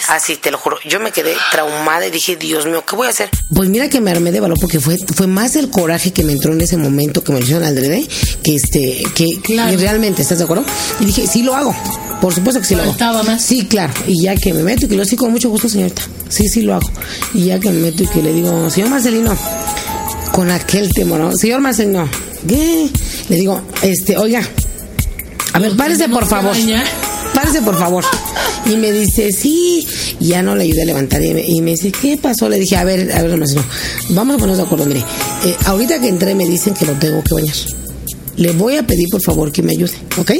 Así, 0.08 0.38
te 0.38 0.50
lo 0.50 0.58
juro. 0.58 0.78
Yo 0.88 1.00
me 1.00 1.12
quedé 1.12 1.34
traumada 1.52 2.08
y 2.08 2.12
dije, 2.12 2.36
Dios 2.36 2.66
mío, 2.66 2.84
¿qué 2.88 2.96
voy 2.96 3.08
a 3.08 3.10
hacer? 3.12 3.30
Pues 3.54 3.70
mira 3.70 3.88
que 3.90 4.02
me 4.02 4.10
armé 4.12 4.32
de 4.32 4.40
valor 4.40 4.58
porque 4.60 4.80
fue, 4.80 4.98
fue 5.16 5.28
más 5.28 5.56
el 5.56 5.70
coraje 5.70 6.12
que 6.12 6.24
me 6.24 6.32
entró 6.32 6.54
en 6.54 6.62
ese 6.62 6.78
momento 6.78 7.24
que 7.24 7.32
me 7.32 7.40
lo 7.40 7.44
hicieron 7.44 7.64
al 7.64 7.78
adrede 7.78 8.08
que 8.44 8.56
este, 8.56 9.04
que, 9.16 9.40
Claro. 9.44 9.78
realmente, 9.78 10.22
¿estás 10.24 10.40
de 10.40 10.46
acuerdo? 10.46 10.64
Y 11.00 11.06
dije, 11.06 11.28
sí 11.28 11.44
lo 11.44 11.56
hago. 11.56 11.76
Por 12.22 12.34
supuesto 12.34 12.62
que 12.62 12.68
sí 12.68 12.76
lo 12.76 12.84
hago. 12.84 13.24
Más. 13.24 13.44
Sí, 13.44 13.66
claro. 13.68 13.94
Y 14.08 14.24
ya 14.24 14.36
que 14.36 14.54
me 14.54 14.64
meto 14.64 14.86
y 14.86 14.90
que 14.90 14.96
lo 14.96 15.06
sí 15.06 15.16
con 15.16 15.32
mucho 15.32 15.50
gusto, 15.50 15.70
señorita. 15.70 16.02
Sí, 16.30 16.48
sí 16.48 16.62
lo 16.62 16.76
hago. 16.76 16.90
Y 17.34 17.46
ya 17.46 17.60
que 17.60 17.70
me 17.72 17.80
meto 17.80 18.04
y 18.04 18.08
que 18.08 18.22
le 18.22 18.34
digo, 18.34 18.70
señor 18.70 18.90
Marcelino, 18.90 19.36
con 20.32 20.52
aquel 20.52 20.94
temor, 20.94 21.20
¿no? 21.20 21.36
Señor 21.36 21.60
Marcelino, 21.62 22.08
¿qué? 22.48 22.90
Le 23.30 23.36
digo, 23.36 23.62
este, 23.82 24.18
oiga, 24.18 24.42
a 25.54 25.60
ver, 25.60 25.76
párese 25.76 26.08
por 26.10 26.26
favor. 26.26 26.56
Párese 27.34 27.62
por 27.62 27.78
favor. 27.78 28.04
Y 28.66 28.76
me 28.78 28.92
dice, 28.92 29.32
sí. 29.32 29.88
Y 30.20 30.28
ya 30.28 30.42
no 30.42 30.56
le 30.56 30.64
ayudé 30.64 30.84
a 30.84 30.86
levantar. 30.86 31.24
Y 31.24 31.34
me, 31.34 31.42
y 31.46 31.62
me 31.62 31.72
dice, 31.72 31.92
¿qué 31.92 32.18
pasó? 32.18 32.50
Le 32.50 32.60
dije, 32.60 32.76
a 32.78 32.84
ver, 32.84 33.12
a 33.12 33.22
ver, 33.24 33.38
Marcelino, 33.38 33.66
vamos 34.10 34.36
a 34.36 34.40
ponernos 34.40 34.58
de 34.58 34.64
acuerdo. 34.64 34.86
Mire, 34.86 35.04
eh, 35.46 35.56
ahorita 35.66 36.00
que 36.00 36.08
entré 36.08 36.36
me 36.36 36.46
dicen 36.46 36.74
que 36.74 36.86
lo 36.86 36.94
tengo 36.94 37.24
que 37.24 37.34
bañar. 37.34 37.56
Le 38.36 38.54
voy 38.54 38.78
a 38.78 38.84
pedir 38.84 39.10
por 39.10 39.22
favor 39.22 39.52
que 39.52 39.62
me 39.62 39.74
ayude, 39.74 39.92
¿ok? 40.18 40.32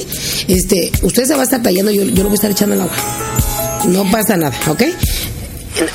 Este, 0.48 0.90
usted 1.02 1.26
se 1.26 1.34
va 1.34 1.42
a 1.42 1.44
estar 1.44 1.62
tallando, 1.62 1.92
yo, 1.92 2.04
yo 2.04 2.24
lo 2.24 2.30
voy 2.30 2.32
a 2.32 2.36
estar 2.36 2.52
echando 2.52 2.76
el 2.76 2.82
agua. 2.82 2.94
No 3.90 4.10
pasa 4.10 4.38
nada, 4.38 4.58
¿ok? 4.70 4.84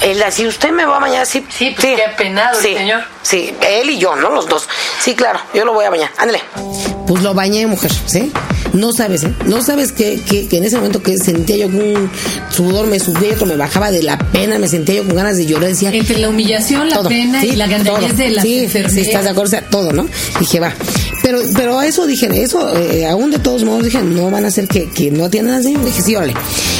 Él 0.03 0.23
así, 0.23 0.47
usted 0.47 0.71
me 0.71 0.85
va 0.85 0.97
a 0.97 1.01
bañar, 1.01 1.27
sí. 1.27 1.45
Sí, 1.51 1.75
pues 1.77 1.97
qué 1.97 2.05
apenado 2.05 2.59
el 2.59 2.65
sí, 2.65 2.75
señor. 2.75 3.03
Sí, 3.23 3.55
él 3.69 3.91
y 3.91 3.99
yo, 3.99 4.15
¿no? 4.17 4.31
Los 4.31 4.49
dos. 4.49 4.69
Sí, 5.01 5.15
claro, 5.15 5.41
yo 5.53 5.65
lo 5.65 5.73
voy 5.73 5.85
a 5.85 5.91
bañar. 5.91 6.11
Ándale. 6.17 6.41
Pues 7.07 7.23
lo 7.23 7.35
bañé, 7.35 7.67
mujer, 7.67 7.93
¿sí? 8.07 8.33
No 8.73 8.93
sabes, 8.93 9.25
¿eh? 9.25 9.33
No 9.47 9.63
sabes 9.63 9.93
que, 9.93 10.21
que, 10.23 10.49
que 10.49 10.57
en 10.57 10.65
ese 10.65 10.77
momento 10.77 11.03
que 11.03 11.17
sentía 11.19 11.57
yo 11.57 11.67
un 11.67 12.11
sudor 12.51 12.87
me 12.87 12.99
subía 12.99 13.29
y 13.29 13.33
otro 13.33 13.47
me 13.47 13.57
bajaba 13.57 13.91
de 13.91 14.03
la 14.03 14.19
pena, 14.19 14.59
me 14.59 14.69
sentía 14.69 14.97
yo 14.97 15.05
con 15.07 15.15
ganas 15.15 15.37
de 15.37 15.47
llorar, 15.47 15.69
decía... 15.69 15.91
Entre 15.93 16.19
la 16.19 16.29
humillación, 16.29 16.89
la 16.89 16.97
todo, 16.97 17.09
pena 17.09 17.41
sí, 17.41 17.51
y 17.51 17.57
la 17.57 17.67
gandallez 17.67 18.11
todo. 18.11 18.19
de 18.19 18.31
las 18.31 18.45
sí, 18.45 18.65
enfermeras. 18.65 18.95
Sí, 18.95 19.01
estás 19.01 19.25
de 19.25 19.31
acuerdo, 19.31 19.49
o 19.49 19.51
sea, 19.51 19.69
todo, 19.69 19.93
¿no? 19.93 20.07
Dije, 20.41 20.61
va. 20.61 20.73
Pero, 21.23 21.41
pero 21.55 21.79
a 21.79 21.87
eso 21.87 22.07
dije, 22.07 22.29
eso, 22.43 22.77
eh, 22.77 23.07
aún 23.07 23.31
de 23.31 23.39
todos 23.39 23.65
modos, 23.65 23.85
dije, 23.85 23.99
no 24.01 24.31
van 24.31 24.45
a 24.45 24.49
hacer 24.49 24.67
que, 24.67 24.89
que 24.91 25.11
no 25.11 25.27
atiendan 25.27 25.57
así. 25.57 25.75
Dije, 25.77 26.03
sí, 26.03 26.17
órale. 26.17 26.35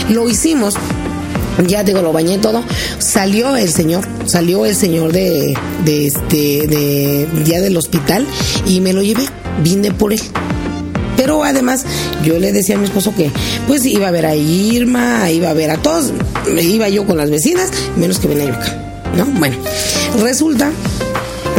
Lo 0.09 0.29
hicimos. 0.29 0.75
Ya 1.67 1.85
digo, 1.85 2.03
lo 2.03 2.13
bañé 2.13 2.39
todo. 2.39 2.63
Salió 2.99 3.57
el 3.57 3.71
señor, 3.71 4.05
salió 4.27 4.67
el 4.67 4.75
señor 4.75 5.13
de, 5.13 5.57
de 5.85 6.07
este, 6.07 6.67
de, 6.67 7.29
ya 7.45 7.61
del 7.61 7.77
hospital 7.77 8.27
y 8.67 8.81
me 8.81 8.93
lo 8.93 9.03
llevé. 9.03 9.25
Vine 9.63 9.93
por 9.93 10.13
él. 10.13 10.21
Pero 11.17 11.45
además, 11.45 11.85
yo 12.25 12.39
le 12.39 12.53
decía 12.53 12.75
a 12.75 12.79
mi 12.79 12.87
esposo 12.87 13.15
que 13.15 13.31
pues 13.67 13.85
iba 13.87 14.09
a 14.09 14.11
ver 14.11 14.27
a 14.27 14.35
Irma, 14.35 15.31
iba 15.31 15.51
a 15.51 15.55
ver 15.55 15.71
a 15.71 15.81
todos, 15.81 16.13
iba 16.61 16.89
yo 16.89 17.07
con 17.07 17.17
las 17.17 17.31
vecinas, 17.31 17.71
menos 17.97 18.19
que 18.19 18.27
venía 18.27 18.47
yo 18.47 18.55
acá, 18.55 18.77
¿no? 19.17 19.25
Bueno, 19.39 19.57
resulta 20.21 20.73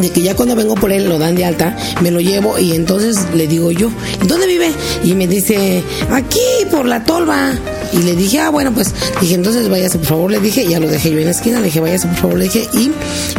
de 0.02 0.10
que 0.10 0.22
ya 0.22 0.36
cuando 0.36 0.56
vengo 0.56 0.76
por 0.76 0.92
él 0.92 1.08
lo 1.08 1.18
dan 1.18 1.36
de 1.36 1.46
alta, 1.46 1.76
me 2.02 2.12
lo 2.12 2.20
llevo 2.20 2.60
y 2.60 2.74
entonces 2.74 3.18
le 3.34 3.48
digo 3.48 3.72
yo, 3.72 3.90
¿dónde 4.28 4.46
vive? 4.48 4.72
Y 5.04 5.14
me 5.14 5.28
dice, 5.28 5.84
aquí 6.12 6.40
por 6.70 6.86
la 6.86 7.04
tolva. 7.04 7.54
Y 7.96 8.04
le 8.04 8.16
dije, 8.16 8.40
ah, 8.40 8.50
bueno, 8.50 8.74
pues 8.74 8.94
dije, 9.22 9.36
entonces 9.36 9.70
váyase 9.70 9.98
por 10.00 10.08
favor, 10.08 10.32
le 10.32 10.40
dije, 10.42 10.68
ya 10.68 10.80
lo 10.82 10.90
dejé 10.90 11.12
yo 11.12 11.20
en 11.20 11.26
la 11.26 11.32
esquina, 11.32 11.60
le 11.60 11.68
dije, 11.68 11.80
váyase 11.80 12.08
por 12.10 12.18
favor, 12.18 12.38
le 12.38 12.44
dije, 12.46 12.68
y, 12.74 12.92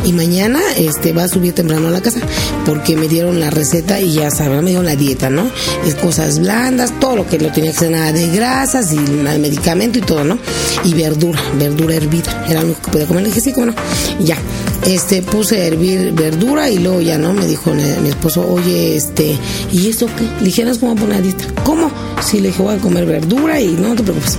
y 0.09 0.13
mañana 0.15 0.61
este 0.79 1.13
va 1.13 1.25
a 1.25 1.29
subir 1.29 1.53
temprano 1.53 1.89
a 1.89 1.91
la 1.91 2.01
casa, 2.01 2.21
porque 2.65 2.97
me 2.97 3.07
dieron 3.07 3.39
la 3.39 3.51
receta 3.51 4.01
y 4.01 4.15
ya 4.15 4.31
saben, 4.31 4.65
me 4.65 4.71
dieron 4.71 4.87
la 4.87 4.97
dieta, 4.97 5.29
¿no? 5.29 5.51
Es 5.85 5.95
cosas 5.95 6.39
blandas, 6.39 6.99
todo 6.99 7.17
lo 7.17 7.27
que 7.29 7.39
lo 7.39 7.53
tenía 7.53 7.71
que 7.73 7.77
hacer, 7.77 7.91
nada 7.91 8.13
de 8.13 8.29
grasas 8.31 8.93
y 8.93 8.99
medicamento 8.99 9.99
y 9.99 10.03
todo, 10.03 10.25
¿no? 10.25 10.39
Y 10.85 10.95
verdura, 10.95 11.41
verdura 11.59 11.97
hervida, 11.97 12.47
era 12.49 12.61
lo 12.61 12.69
único 12.69 12.83
que 12.83 12.91
podía 12.93 13.07
comer, 13.07 13.25
le 13.25 13.29
dije, 13.29 13.43
sí, 13.43 13.53
cómo 13.53 13.67
no, 13.67 13.75
y 14.19 14.25
ya. 14.25 14.39
Este, 14.85 15.23
puse 15.23 15.63
a 15.63 15.67
hervir 15.67 16.13
verdura 16.13 16.71
y 16.71 16.79
luego 16.79 17.01
ya, 17.01 17.19
¿no? 17.19 17.33
Me 17.33 17.47
dijo 17.47 17.73
mi 17.75 18.09
esposo, 18.09 18.47
oye, 18.49 18.97
este, 18.97 19.37
¿y 19.73 19.89
eso 19.89 20.07
qué? 20.07 20.25
Le 20.41 20.47
dije, 20.47 20.65
no 20.65 20.71
es 20.71 20.79
como 20.79 20.95
poner 20.95 21.23
dieta. 21.23 21.45
¿Cómo? 21.65 21.91
Sí, 22.23 22.41
le 22.41 22.49
dije, 22.49 22.63
voy 22.63 22.77
a 22.77 22.79
comer 22.79 23.05
verdura 23.07 23.61
y 23.61 23.69
no 23.69 23.95
te 23.95 24.03
preocupes. 24.03 24.39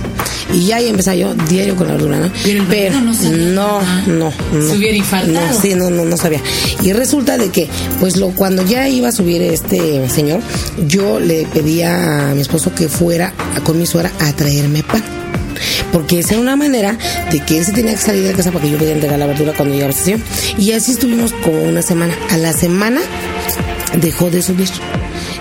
Y 0.52 0.66
ya 0.66 0.76
ahí 0.76 0.88
empecé 0.88 1.18
yo 1.18 1.34
diario 1.34 1.76
con 1.76 1.88
la 1.88 1.94
verdura, 1.94 2.18
¿no? 2.18 2.32
Pero 2.42 2.62
el 2.62 2.66
verduro 2.66 3.04
no 3.04 3.14
sabía 3.14 3.36
no, 3.36 3.80
no, 4.06 4.32
no. 4.52 4.68
Se 4.68 4.76
hubiera 4.76 4.96
infartado. 4.96 5.46
No, 5.46 5.60
sí, 5.60 5.74
no, 5.74 5.90
no, 5.90 6.04
no 6.04 6.16
sabía. 6.16 6.40
Y 6.82 6.92
resulta 6.92 7.36
de 7.36 7.50
que, 7.50 7.68
pues 8.00 8.16
lo, 8.16 8.28
cuando 8.30 8.64
ya 8.64 8.88
iba 8.88 9.08
a 9.08 9.12
subir 9.12 9.42
este 9.42 10.08
señor, 10.08 10.40
yo 10.86 11.20
le 11.20 11.44
pedía 11.52 12.30
a 12.30 12.34
mi 12.34 12.40
esposo 12.40 12.74
que 12.74 12.88
fuera 12.88 13.34
con 13.64 13.78
mi 13.78 13.86
suegra 13.86 14.10
a 14.20 14.32
traerme 14.32 14.82
pan. 14.82 15.17
Porque 15.92 16.20
esa 16.20 16.34
era 16.34 16.40
una 16.40 16.56
manera 16.56 16.96
de 17.30 17.40
que 17.40 17.58
él 17.58 17.64
se 17.64 17.72
tenía 17.72 17.92
que 17.92 17.98
salir 17.98 18.26
de 18.26 18.32
casa 18.32 18.50
para 18.50 18.64
que 18.64 18.70
yo 18.70 18.78
pudiera 18.78 18.94
entregar 18.94 19.18
la 19.18 19.26
verdura 19.26 19.52
cuando 19.56 19.74
llegaba 19.74 19.90
a 19.90 19.94
la 19.94 19.98
estación. 19.98 20.22
Y 20.58 20.72
así 20.72 20.92
estuvimos 20.92 21.32
como 21.44 21.62
una 21.62 21.82
semana. 21.82 22.14
A 22.30 22.38
la 22.38 22.52
semana 22.52 23.00
dejó 24.00 24.30
de 24.30 24.42
subir. 24.42 24.68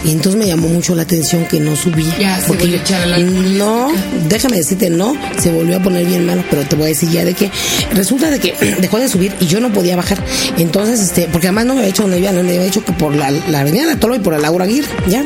Y 0.06 0.12
entonces 0.12 0.40
me 0.40 0.48
llamó 0.48 0.68
mucho 0.70 0.96
la 0.96 1.02
atención 1.02 1.46
que 1.46 1.60
no 1.60 1.76
subía. 1.76 2.18
Ya, 2.18 2.40
se 2.40 2.48
porque 2.48 2.64
volvió 2.64 2.80
a 2.80 2.82
echar 2.82 3.02
a 3.02 3.06
la 3.08 3.18
no, 3.18 3.92
déjame 4.30 4.58
decirte, 4.58 4.90
no, 4.90 5.18
se 5.38 5.52
volvió 5.52 5.78
a 5.78 5.80
poner 5.82 6.06
bien 6.06 6.26
malo, 6.26 6.44
pero 6.50 6.64
te 6.64 6.76
voy 6.76 6.86
a 6.86 6.88
decir 6.90 7.10
ya 7.10 7.26
de 7.26 7.34
que 7.34 7.52
resulta 7.94 8.30
de 8.30 8.40
que 8.40 8.54
dejó 8.80 9.00
de 9.00 9.10
subir 9.10 9.34
y 9.40 9.48
yo 9.48 9.60
no 9.60 9.74
podía 9.74 9.96
bajar. 9.96 10.24
Entonces, 10.58 11.02
este, 11.02 11.28
porque 11.32 11.48
además 11.48 11.66
no 11.66 11.74
me 11.74 11.80
había 11.82 11.90
hecho 11.90 12.04
donde 12.04 12.20
iba, 12.20 12.32
no 12.32 12.44
me 12.44 12.52
había 12.52 12.66
hecho 12.66 12.86
que 12.86 12.94
por 12.94 13.16
la, 13.16 13.32
la 13.32 13.62
avenida 13.62 13.88
de 13.88 13.96
Tolo 13.96 14.16
y 14.16 14.20
por 14.20 14.34
la 14.34 14.40
Laura 14.40 14.66
Aguirre, 14.66 14.88
¿ya? 15.08 15.26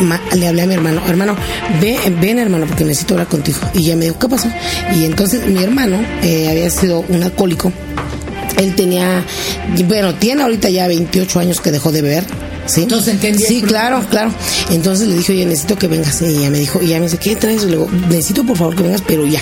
Ma- 0.00 0.20
le 0.34 0.48
hablé 0.48 0.62
a 0.62 0.66
mi 0.66 0.74
hermano, 0.74 1.00
hermano, 1.08 1.36
ven, 1.80 1.98
ven 2.20 2.38
hermano, 2.38 2.66
porque 2.66 2.84
necesito 2.84 3.14
hablar 3.14 3.28
contigo. 3.28 3.58
Y 3.74 3.84
ya 3.84 3.96
me 3.96 4.04
dijo, 4.06 4.18
¿qué 4.18 4.28
pasó? 4.28 4.48
Y 4.94 5.04
entonces 5.04 5.46
mi 5.46 5.62
hermano 5.62 5.98
eh, 6.22 6.48
había 6.50 6.70
sido 6.70 7.04
un 7.08 7.22
alcohólico 7.22 7.72
él 8.58 8.74
tenía, 8.74 9.22
bueno, 9.84 10.14
tiene 10.14 10.42
ahorita 10.42 10.70
ya 10.70 10.86
28 10.88 11.40
años 11.40 11.60
que 11.60 11.70
dejó 11.70 11.92
de 11.92 12.00
beber. 12.00 12.24
¿Sí? 12.66 12.82
Entonces 12.82 13.14
entendí 13.14 13.44
Sí, 13.44 13.62
claro, 13.62 14.04
claro. 14.10 14.30
Entonces 14.70 15.08
le 15.08 15.16
dije, 15.16 15.32
oye, 15.32 15.46
necesito 15.46 15.76
que 15.76 15.88
vengas. 15.88 16.20
Y 16.22 16.26
ella 16.26 16.50
me 16.50 16.58
dijo, 16.58 16.82
y 16.82 16.86
ella 16.86 16.98
me 16.98 17.04
dice, 17.04 17.18
¿qué 17.18 17.36
traes? 17.36 17.62
Le 17.64 17.72
digo, 17.72 17.88
necesito 18.08 18.44
por 18.44 18.56
favor 18.56 18.74
que 18.74 18.82
vengas, 18.82 19.02
pero 19.06 19.24
ya. 19.26 19.40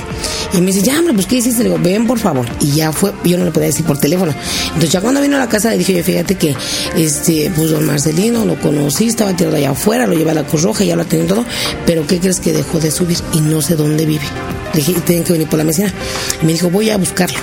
Y 0.52 0.60
me 0.60 0.66
dice, 0.66 0.82
ya, 0.82 0.98
hombre, 0.98 1.14
pues 1.14 1.26
¿qué 1.26 1.36
hiciste? 1.36 1.62
Le 1.62 1.70
digo, 1.70 1.80
ven 1.82 2.06
por 2.06 2.18
favor. 2.18 2.46
Y 2.60 2.72
ya 2.72 2.92
fue, 2.92 3.12
yo 3.24 3.38
no 3.38 3.44
le 3.44 3.50
podía 3.50 3.68
decir 3.68 3.84
por 3.84 3.98
teléfono. 3.98 4.34
Entonces 4.66 4.90
ya 4.90 5.00
cuando 5.00 5.20
vino 5.20 5.36
a 5.36 5.40
la 5.40 5.48
casa 5.48 5.70
le 5.70 5.78
dije, 5.78 5.92
oye, 5.92 6.02
fíjate 6.02 6.34
que, 6.36 6.54
este, 6.96 7.50
pues 7.54 7.70
don 7.70 7.86
Marcelino, 7.86 8.44
lo 8.44 8.60
conocí, 8.60 9.08
estaba 9.08 9.34
tirado 9.34 9.56
allá 9.56 9.70
afuera, 9.70 10.06
lo 10.06 10.14
llevé 10.14 10.30
a 10.30 10.34
la 10.34 10.44
Cruz 10.44 10.62
Roja, 10.62 10.84
ya 10.84 10.96
lo 10.96 11.04
tenía 11.04 11.26
todo, 11.26 11.44
pero 11.86 12.06
¿qué 12.06 12.20
crees 12.20 12.40
que 12.40 12.52
dejó 12.52 12.78
de 12.78 12.90
subir? 12.90 13.18
Y 13.32 13.40
no 13.40 13.62
sé 13.62 13.76
dónde 13.76 14.04
vive. 14.06 14.24
Le 14.72 14.80
dije, 14.80 14.92
tienen 15.04 15.24
que 15.24 15.32
venir 15.32 15.48
por 15.48 15.58
la 15.58 15.64
medicina. 15.64 15.92
Y 16.42 16.46
me 16.46 16.52
dijo, 16.52 16.70
voy 16.70 16.90
a 16.90 16.96
buscarlo 16.96 17.38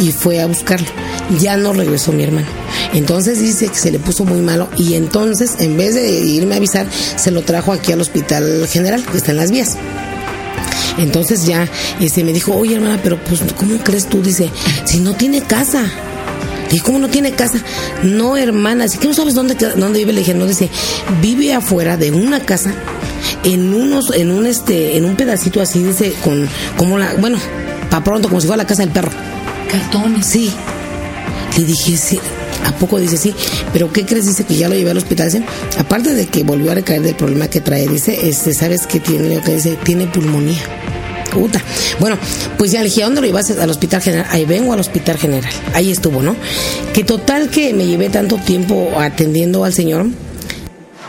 y 0.00 0.12
fue 0.12 0.40
a 0.40 0.46
buscarlo. 0.46 0.86
Ya 1.40 1.56
no 1.56 1.72
regresó 1.72 2.12
mi 2.12 2.24
hermano. 2.24 2.46
Entonces 2.94 3.40
dice 3.40 3.68
que 3.68 3.74
se 3.74 3.90
le 3.90 3.98
puso 3.98 4.24
muy 4.24 4.40
malo 4.40 4.68
y 4.76 4.94
entonces 4.94 5.56
en 5.58 5.76
vez 5.76 5.94
de 5.94 6.08
irme 6.10 6.54
a 6.54 6.58
avisar, 6.58 6.86
se 6.90 7.30
lo 7.30 7.42
trajo 7.42 7.72
aquí 7.72 7.92
al 7.92 8.00
hospital 8.00 8.66
general, 8.68 9.04
que 9.04 9.18
está 9.18 9.32
en 9.32 9.36
las 9.36 9.50
vías. 9.50 9.76
Entonces 10.98 11.44
ya 11.46 11.68
este, 12.00 12.24
me 12.24 12.32
dijo, 12.32 12.54
oye 12.54 12.74
hermana, 12.74 12.98
pero 13.02 13.18
pues 13.22 13.40
¿cómo 13.56 13.78
crees 13.78 14.06
tú? 14.06 14.22
Dice, 14.22 14.50
si 14.84 15.00
no 15.00 15.14
tiene 15.14 15.42
casa. 15.42 15.82
Le 15.82 16.72
dije, 16.72 16.84
¿cómo 16.84 16.98
no 16.98 17.08
tiene 17.08 17.30
casa? 17.32 17.58
No, 18.02 18.36
hermana, 18.36 18.88
si 18.88 18.98
que 18.98 19.06
no 19.06 19.14
sabes 19.14 19.34
dónde, 19.34 19.54
dónde 19.54 20.00
vive, 20.00 20.12
le 20.12 20.20
dije, 20.20 20.34
no, 20.34 20.46
dice, 20.46 20.68
vive 21.22 21.52
afuera 21.52 21.96
de 21.96 22.10
una 22.10 22.40
casa, 22.40 22.74
en 23.44 23.72
unos, 23.72 24.12
en 24.12 24.32
un 24.32 24.46
este, 24.46 24.96
en 24.96 25.04
un 25.04 25.14
pedacito 25.14 25.60
así, 25.62 25.84
dice, 25.84 26.12
con, 26.24 26.48
como 26.76 26.98
la, 26.98 27.14
bueno, 27.14 27.38
para 27.88 28.02
pronto, 28.02 28.28
como 28.28 28.40
si 28.40 28.48
fuera 28.48 28.62
la 28.62 28.66
casa 28.66 28.82
del 28.82 28.90
perro. 28.90 29.10
Cartones. 29.70 30.26
Sí. 30.26 30.52
Le 31.56 31.64
dije, 31.64 31.96
sí. 31.96 32.18
¿A 32.66 32.72
poco 32.72 32.98
dice 32.98 33.16
sí? 33.16 33.34
¿Pero 33.72 33.92
qué 33.92 34.04
crees? 34.04 34.26
Dice 34.26 34.44
que 34.44 34.56
ya 34.56 34.68
lo 34.68 34.74
llevé 34.74 34.90
al 34.90 34.98
hospital. 34.98 35.30
Dice, 35.30 35.44
aparte 35.78 36.14
de 36.14 36.26
que 36.26 36.42
volvió 36.42 36.72
a 36.72 36.74
recaer 36.74 37.02
del 37.02 37.14
problema 37.14 37.48
que 37.48 37.60
trae, 37.60 37.86
dice, 37.86 38.28
este, 38.28 38.52
¿sabes 38.54 38.86
qué 38.86 39.00
tiene? 39.00 39.34
Lo 39.36 39.42
que 39.42 39.54
dice, 39.54 39.78
tiene 39.84 40.06
pulmonía. 40.06 40.60
Puta. 41.30 41.60
Bueno, 41.98 42.18
pues 42.58 42.72
ya 42.72 42.80
le 42.80 42.86
dije, 42.86 43.02
¿a 43.02 43.06
dónde 43.06 43.20
lo 43.20 43.26
llevaste? 43.26 43.60
Al 43.60 43.70
hospital 43.70 44.02
general. 44.02 44.26
Ahí 44.30 44.44
vengo 44.44 44.72
al 44.72 44.80
hospital 44.80 45.18
general. 45.18 45.52
Ahí 45.74 45.92
estuvo, 45.92 46.22
¿no? 46.22 46.34
Que 46.92 47.04
total 47.04 47.50
que 47.50 47.72
me 47.72 47.86
llevé 47.86 48.08
tanto 48.08 48.36
tiempo 48.36 48.92
atendiendo 48.98 49.64
al 49.64 49.72
señor. 49.72 50.06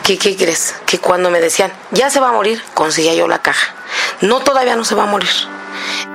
¿Qué, 0.04 0.18
¿Qué 0.18 0.36
crees? 0.36 0.74
Que 0.86 1.00
cuando 1.00 1.30
me 1.30 1.42
decían, 1.42 1.72
ya 1.92 2.10
se 2.10 2.20
va 2.20 2.30
a 2.30 2.34
morir, 2.34 2.62
conseguía 2.74 3.14
yo 3.14 3.28
la 3.28 3.42
caja. 3.42 3.76
No, 4.22 4.40
todavía 4.42 4.76
no 4.76 4.86
se 4.86 4.96
va 4.96 5.04
a 5.04 5.08
morir. 5.08 5.30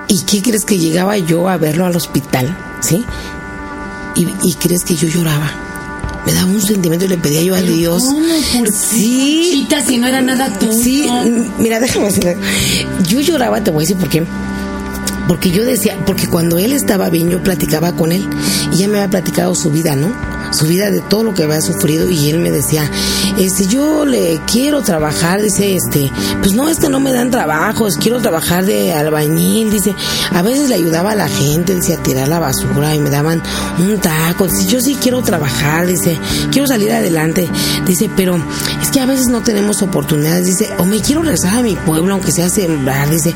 ¿Y 0.08 0.22
qué 0.24 0.42
crees 0.42 0.64
que 0.64 0.78
llegaba 0.78 1.16
yo 1.16 1.48
a 1.48 1.56
verlo 1.56 1.86
al 1.86 1.96
hospital? 1.96 2.56
¿Sí? 2.80 3.04
¿Y, 4.14 4.28
y 4.42 4.54
crees 4.54 4.84
que 4.84 4.94
yo 4.94 5.08
lloraba? 5.08 5.50
Me 6.26 6.32
daba 6.32 6.46
un 6.46 6.62
sentimiento 6.62 7.06
y 7.06 7.08
le 7.08 7.18
pedía 7.18 7.42
yo 7.42 7.54
a 7.54 7.60
Dios. 7.60 8.02
¿Cómo? 8.04 8.20
¿Por 8.58 8.72
Sí. 8.72 9.48
Conchita, 9.52 9.84
si 9.84 9.98
no 9.98 10.06
era 10.06 10.20
nada 10.22 10.52
tú. 10.58 10.72
Sí, 10.72 11.08
mira, 11.58 11.80
déjame 11.80 12.06
decir. 12.06 12.36
Yo 13.08 13.20
lloraba, 13.20 13.62
te 13.62 13.70
voy 13.70 13.84
a 13.84 13.84
decir 13.86 13.96
por 13.96 14.08
qué. 14.08 14.24
Porque 15.26 15.50
yo 15.50 15.64
decía, 15.64 15.96
porque 16.04 16.26
cuando 16.26 16.58
él 16.58 16.72
estaba 16.72 17.08
bien, 17.08 17.30
yo 17.30 17.42
platicaba 17.42 17.92
con 17.92 18.12
él 18.12 18.28
y 18.72 18.76
ya 18.76 18.88
me 18.88 18.98
había 18.98 19.10
platicado 19.10 19.54
su 19.54 19.70
vida, 19.70 19.96
¿no? 19.96 20.12
Su 20.52 20.66
vida 20.66 20.90
de 20.90 21.00
todo 21.00 21.24
lo 21.24 21.34
que 21.34 21.44
había 21.44 21.60
sufrido 21.60 22.08
y 22.10 22.30
él 22.30 22.38
me 22.38 22.50
decía, 22.50 22.88
este, 23.38 23.66
yo 23.66 24.04
le 24.04 24.40
quiero 24.46 24.82
trabajar, 24.82 25.40
dice, 25.40 25.74
este, 25.74 26.10
pues 26.40 26.52
no, 26.52 26.68
es 26.68 26.78
que 26.78 26.88
no 26.88 27.00
me 27.00 27.12
dan 27.12 27.30
trabajos, 27.30 27.96
quiero 27.96 28.20
trabajar 28.20 28.64
de 28.64 28.92
albañil, 28.92 29.70
dice, 29.70 29.94
a 30.32 30.42
veces 30.42 30.68
le 30.68 30.76
ayudaba 30.76 31.12
a 31.12 31.16
la 31.16 31.28
gente, 31.28 31.74
dice, 31.74 31.94
a 31.94 32.02
tirar 32.02 32.28
la 32.28 32.38
basura 32.38 32.94
y 32.94 33.00
me 33.00 33.10
daban 33.10 33.42
un 33.78 33.98
taco, 33.98 34.46
dice, 34.46 34.66
yo 34.66 34.80
sí 34.80 34.96
quiero 35.00 35.22
trabajar, 35.22 35.86
dice, 35.86 36.18
quiero 36.50 36.66
salir 36.66 36.92
adelante, 36.92 37.48
dice, 37.86 38.10
pero 38.16 38.36
es 38.82 38.90
que 38.90 39.00
a 39.00 39.06
veces 39.06 39.28
no 39.28 39.42
tenemos 39.42 39.82
oportunidades, 39.82 40.46
dice, 40.46 40.68
o 40.78 40.84
me 40.84 41.00
quiero 41.00 41.22
regresar 41.22 41.58
a 41.58 41.62
mi 41.62 41.76
pueblo, 41.76 42.14
aunque 42.14 42.32
sea 42.32 42.48
sembrar, 42.48 43.08
dice, 43.10 43.34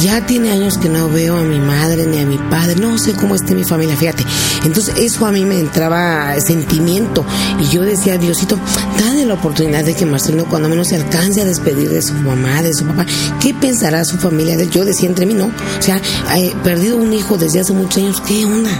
ya 0.00 0.24
tiene 0.26 0.50
años 0.50 0.78
que 0.78 0.88
no 0.88 1.08
veo 1.08 1.36
a 1.36 1.42
mi 1.42 1.58
madre 1.58 2.06
ni 2.06 2.18
a 2.18 2.26
mi 2.26 2.38
padre, 2.38 2.76
no 2.76 2.98
sé 2.98 3.12
cómo 3.12 3.34
esté 3.34 3.54
mi 3.54 3.64
familia, 3.64 3.96
fíjate. 3.96 4.24
Entonces 4.64 4.94
eso 4.98 5.26
a 5.26 5.32
mí 5.32 5.44
me 5.44 5.58
entraba 5.58 6.38
sentimiento 6.40 7.24
y 7.60 7.64
yo 7.68 7.82
decía, 7.82 8.16
Diosito, 8.18 8.58
dale 8.98 9.26
la 9.26 9.34
oportunidad 9.34 9.84
de 9.84 9.94
que 9.94 10.06
Marcelino 10.06 10.46
cuando 10.46 10.68
menos 10.68 10.88
se 10.88 10.96
alcance 10.96 11.42
a 11.42 11.44
despedir 11.44 11.90
de 11.90 12.02
su 12.02 12.14
mamá, 12.14 12.62
de 12.62 12.72
su 12.72 12.84
papá, 12.86 13.06
¿qué 13.40 13.54
pensará 13.54 14.04
su 14.04 14.16
familia? 14.18 14.56
Yo 14.64 14.84
decía 14.84 15.08
entre 15.08 15.26
mí, 15.26 15.34
no, 15.34 15.46
o 15.46 15.82
sea, 15.82 16.00
he 16.36 16.54
perdido 16.62 16.96
un 16.96 17.12
hijo 17.12 17.36
desde 17.36 17.60
hace 17.60 17.72
muchos 17.72 17.98
años, 17.98 18.22
¿qué 18.26 18.44
onda? 18.44 18.70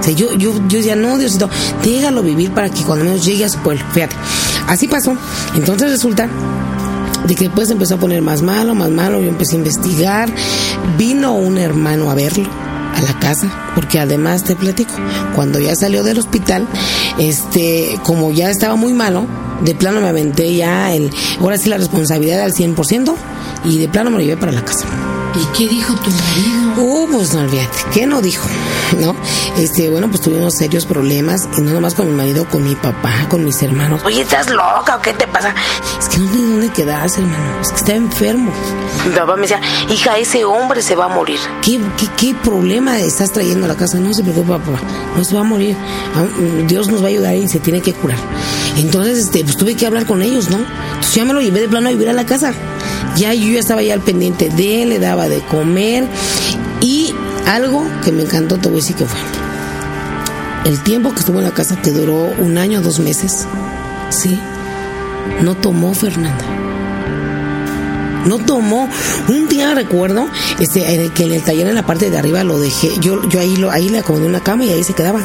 O 0.00 0.02
sea, 0.02 0.12
yo, 0.12 0.32
yo, 0.34 0.54
yo 0.68 0.78
decía, 0.78 0.96
no, 0.96 1.18
Diosito, 1.18 1.48
déjalo 1.84 2.22
vivir 2.22 2.52
para 2.52 2.70
que 2.70 2.82
cuando 2.82 3.04
menos 3.04 3.24
llegue 3.24 3.44
a 3.44 3.48
su 3.48 3.58
pueblo. 3.58 3.84
Fíjate, 3.92 4.16
así 4.68 4.86
pasó. 4.86 5.16
Entonces 5.54 5.90
resulta 5.90 6.28
de 7.28 7.34
que 7.34 7.44
después 7.44 7.70
empezó 7.70 7.96
a 7.96 7.98
poner 7.98 8.22
más 8.22 8.40
malo, 8.42 8.74
más 8.74 8.90
malo, 8.90 9.20
yo 9.20 9.28
empecé 9.28 9.54
a 9.56 9.58
investigar, 9.58 10.32
vino 10.96 11.34
un 11.34 11.58
hermano 11.58 12.10
a 12.10 12.14
verlo 12.14 12.48
a 12.94 13.02
la 13.02 13.18
casa, 13.20 13.52
porque 13.74 14.00
además 14.00 14.42
te 14.44 14.56
platico, 14.56 14.94
cuando 15.36 15.60
ya 15.60 15.76
salió 15.76 16.02
del 16.02 16.18
hospital, 16.18 16.66
este, 17.18 18.00
como 18.02 18.32
ya 18.32 18.50
estaba 18.50 18.76
muy 18.76 18.94
malo, 18.94 19.26
de 19.62 19.74
plano 19.74 20.00
me 20.00 20.08
aventé 20.08 20.54
ya 20.54 20.92
el, 20.92 21.10
ahora 21.40 21.58
sí 21.58 21.68
la 21.68 21.78
responsabilidad 21.78 22.42
al 22.42 22.52
100% 22.52 23.14
y 23.64 23.78
de 23.78 23.88
plano 23.88 24.10
me 24.10 24.18
lo 24.18 24.22
llevé 24.22 24.36
para 24.36 24.52
la 24.52 24.64
casa. 24.64 24.86
¿Y 25.34 25.56
qué 25.56 25.68
dijo 25.68 25.94
tu 25.94 26.10
marido? 26.10 26.82
Uh, 26.82 27.08
pues 27.10 27.34
no 27.34 27.40
olvídate, 27.40 27.78
¿qué 27.92 28.06
no 28.06 28.20
dijo? 28.20 28.48
¿No? 29.00 29.14
Este, 29.58 29.90
bueno, 29.90 30.08
pues 30.08 30.22
tuvimos 30.22 30.54
serios 30.54 30.86
problemas, 30.86 31.48
y 31.56 31.60
no 31.60 31.72
nomás 31.72 31.94
con 31.94 32.08
mi 32.08 32.14
marido, 32.14 32.48
con 32.48 32.64
mi 32.64 32.74
papá, 32.74 33.26
con 33.28 33.44
mis 33.44 33.60
hermanos. 33.62 34.00
Oye, 34.04 34.22
¿estás 34.22 34.48
loca 34.48 34.96
o 34.96 35.02
qué 35.02 35.12
te 35.12 35.26
pasa? 35.26 35.54
Es 36.00 36.08
que 36.08 36.18
no 36.18 36.30
tiene 36.30 36.48
dónde 36.48 36.68
quedarse, 36.70 37.20
hermano, 37.20 37.60
es 37.60 37.70
que 37.70 37.76
está 37.76 37.94
enfermo. 37.94 38.52
Mi 39.06 39.14
papá 39.14 39.36
me 39.36 39.42
decía, 39.42 39.60
hija, 39.90 40.18
ese 40.18 40.44
hombre 40.44 40.82
se 40.82 40.96
va 40.96 41.06
a 41.06 41.08
morir. 41.08 41.38
¿Qué, 41.62 41.80
qué, 41.96 42.06
qué 42.16 42.34
problema 42.34 42.98
estás 42.98 43.32
trayendo 43.32 43.66
a 43.66 43.68
la 43.68 43.76
casa? 43.76 43.98
No 43.98 44.14
se 44.14 44.22
preocupe, 44.22 44.52
papá, 44.52 44.80
no 45.16 45.24
se 45.24 45.34
va 45.34 45.42
a 45.42 45.44
morir. 45.44 45.76
Ah, 46.16 46.24
Dios 46.66 46.88
nos 46.88 47.02
va 47.02 47.06
a 47.06 47.08
ayudar 47.10 47.34
y 47.34 47.48
se 47.48 47.60
tiene 47.60 47.80
que 47.80 47.92
curar. 47.92 48.18
Entonces, 48.76 49.18
este, 49.18 49.44
pues 49.48 49.56
tuve 49.56 49.76
que 49.76 49.86
hablar 49.86 50.04
con 50.04 50.20
ellos, 50.20 50.50
¿no? 50.50 50.58
Entonces 50.58 51.14
ya 51.14 51.24
me 51.24 51.32
lo 51.32 51.40
llevé 51.40 51.62
de 51.62 51.68
plano 51.68 51.88
a 51.88 51.90
vivir 51.90 52.10
a 52.10 52.12
la 52.12 52.26
casa. 52.26 52.52
Ya 53.16 53.32
yo 53.32 53.50
ya 53.50 53.60
estaba 53.60 53.82
ya 53.82 53.94
al 53.94 54.02
pendiente 54.02 54.50
de 54.50 54.82
él, 54.82 54.90
le 54.90 54.98
daba 54.98 55.26
de 55.26 55.40
comer 55.40 56.04
y 56.82 57.14
algo 57.46 57.82
que 58.04 58.12
me 58.12 58.24
encantó, 58.24 58.58
te 58.58 58.68
voy 58.68 58.76
a 58.76 58.82
decir 58.82 58.96
que 58.96 59.06
fue. 59.06 59.18
El 60.66 60.78
tiempo 60.80 61.14
que 61.14 61.20
estuvo 61.20 61.38
en 61.38 61.46
la 61.46 61.52
casa, 61.52 61.80
que 61.80 61.92
duró 61.92 62.30
un 62.38 62.58
año, 62.58 62.82
dos 62.82 62.98
meses, 62.98 63.46
sí, 64.10 64.38
no 65.40 65.54
tomó 65.56 65.94
Fernanda. 65.94 66.44
No 68.26 68.38
tomó. 68.38 68.88
Un 69.28 69.48
día 69.48 69.74
recuerdo 69.74 70.28
este, 70.58 70.94
en 70.94 71.00
el 71.00 71.12
que 71.12 71.24
en 71.24 71.32
el 71.32 71.42
taller 71.42 71.68
en 71.68 71.74
la 71.74 71.86
parte 71.86 72.10
de 72.10 72.18
arriba 72.18 72.44
lo 72.44 72.58
dejé. 72.58 72.90
Yo, 73.00 73.28
yo 73.28 73.40
ahí, 73.40 73.56
lo, 73.56 73.70
ahí 73.70 73.88
le 73.88 73.98
acomodé 73.98 74.26
una 74.26 74.40
cama 74.40 74.64
y 74.64 74.72
ahí 74.72 74.84
se 74.84 74.94
quedaba. 74.94 75.20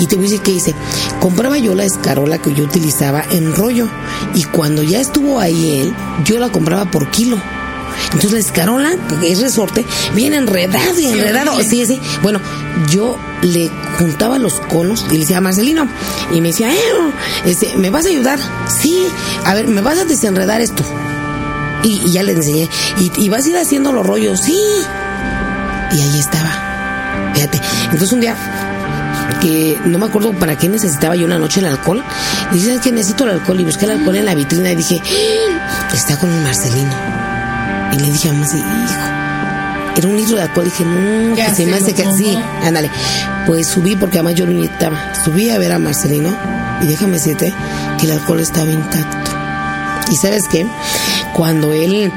Y 0.00 0.06
te 0.06 0.16
voy 0.16 0.26
a 0.26 0.28
decir 0.28 0.42
que 0.42 0.52
hice. 0.52 0.74
Compraba 1.20 1.58
yo 1.58 1.74
la 1.74 1.84
escarola 1.84 2.38
que 2.38 2.54
yo 2.54 2.64
utilizaba 2.64 3.24
en 3.30 3.54
rollo. 3.54 3.88
Y 4.34 4.44
cuando 4.44 4.82
ya 4.82 5.00
estuvo 5.00 5.40
ahí 5.40 5.80
él, 5.80 5.94
yo 6.24 6.38
la 6.38 6.50
compraba 6.50 6.90
por 6.90 7.10
kilo. 7.10 7.38
Entonces 8.06 8.32
la 8.32 8.38
escarola, 8.38 8.96
que 9.20 9.32
es 9.32 9.40
resorte, 9.40 9.84
viene 10.14 10.36
enredado 10.36 10.98
y 10.98 11.06
enredado. 11.06 11.60
Sí, 11.62 11.86
sí. 11.86 12.00
Bueno, 12.22 12.40
yo 12.90 13.16
le 13.42 13.70
juntaba 13.98 14.38
los 14.38 14.54
conos 14.60 15.06
y 15.10 15.14
le 15.14 15.20
decía 15.20 15.38
a 15.38 15.40
Marcelino. 15.40 15.88
Y 16.32 16.40
me 16.40 16.48
decía, 16.48 16.72
eh, 16.72 16.78
este, 17.44 17.76
¿me 17.76 17.90
vas 17.90 18.06
a 18.06 18.08
ayudar? 18.08 18.38
Sí. 18.68 19.06
A 19.44 19.54
ver, 19.54 19.68
¿me 19.68 19.80
vas 19.80 19.98
a 19.98 20.04
desenredar 20.04 20.60
esto? 20.60 20.84
Y, 21.84 22.00
y 22.06 22.12
ya 22.12 22.22
le 22.22 22.32
enseñé. 22.32 22.68
Y, 22.98 23.12
y 23.16 23.28
vas 23.28 23.44
a 23.44 23.48
ir 23.48 23.56
haciendo 23.56 23.92
los 23.92 24.06
rollos, 24.06 24.40
sí. 24.40 24.58
Y 25.92 26.00
ahí 26.00 26.18
estaba. 26.18 27.30
Fíjate. 27.34 27.60
Entonces 27.84 28.12
un 28.12 28.20
día 28.20 28.34
que 29.40 29.78
no 29.84 29.98
me 29.98 30.06
acuerdo 30.06 30.32
para 30.32 30.56
qué 30.56 30.68
necesitaba 30.68 31.14
yo 31.16 31.26
una 31.26 31.38
noche 31.38 31.60
el 31.60 31.66
alcohol. 31.66 32.02
Y 32.52 32.54
dice, 32.56 32.78
que 32.82 32.90
necesito 32.92 33.24
el 33.24 33.30
alcohol. 33.30 33.60
Y 33.60 33.64
busqué 33.64 33.84
el 33.84 33.92
alcohol 33.92 34.16
en 34.16 34.24
la 34.26 34.34
vitrina 34.34 34.72
y 34.72 34.76
dije, 34.76 35.00
"Ah, 35.04 35.88
está 35.94 36.16
con 36.16 36.32
el 36.32 36.40
Marcelino. 36.42 36.94
Y 37.92 37.96
le 38.00 38.10
dije 38.10 38.28
a 38.28 38.32
mamá, 38.32 38.44
así, 38.46 38.56
hijo, 38.58 39.96
Era 39.96 40.08
un 40.08 40.16
litro 40.16 40.36
de 40.36 40.42
alcohol. 40.42 40.64
Dije, 40.64 40.84
no, 40.84 41.36
que 41.36 41.54
se 41.54 41.66
me 41.66 41.76
hace 41.76 41.92
que 41.94 42.04
sí, 42.16 42.36
ándale. 42.64 42.90
Pues 43.46 43.68
subí 43.68 43.94
porque 43.94 44.18
además 44.18 44.34
yo 44.34 44.46
lo 44.46 44.52
invitaba. 44.52 45.14
Subí 45.24 45.50
a 45.50 45.58
ver 45.58 45.70
a 45.72 45.78
Marcelino 45.78 46.34
y 46.82 46.86
déjame 46.86 47.12
decirte 47.12 47.52
que 48.00 48.06
el 48.06 48.12
alcohol 48.12 48.40
estaba 48.40 48.70
intacto. 48.70 49.30
Y 50.10 50.16
sabes 50.16 50.48
qué? 50.48 50.66
Cuando 51.34 51.72
él 51.72 52.12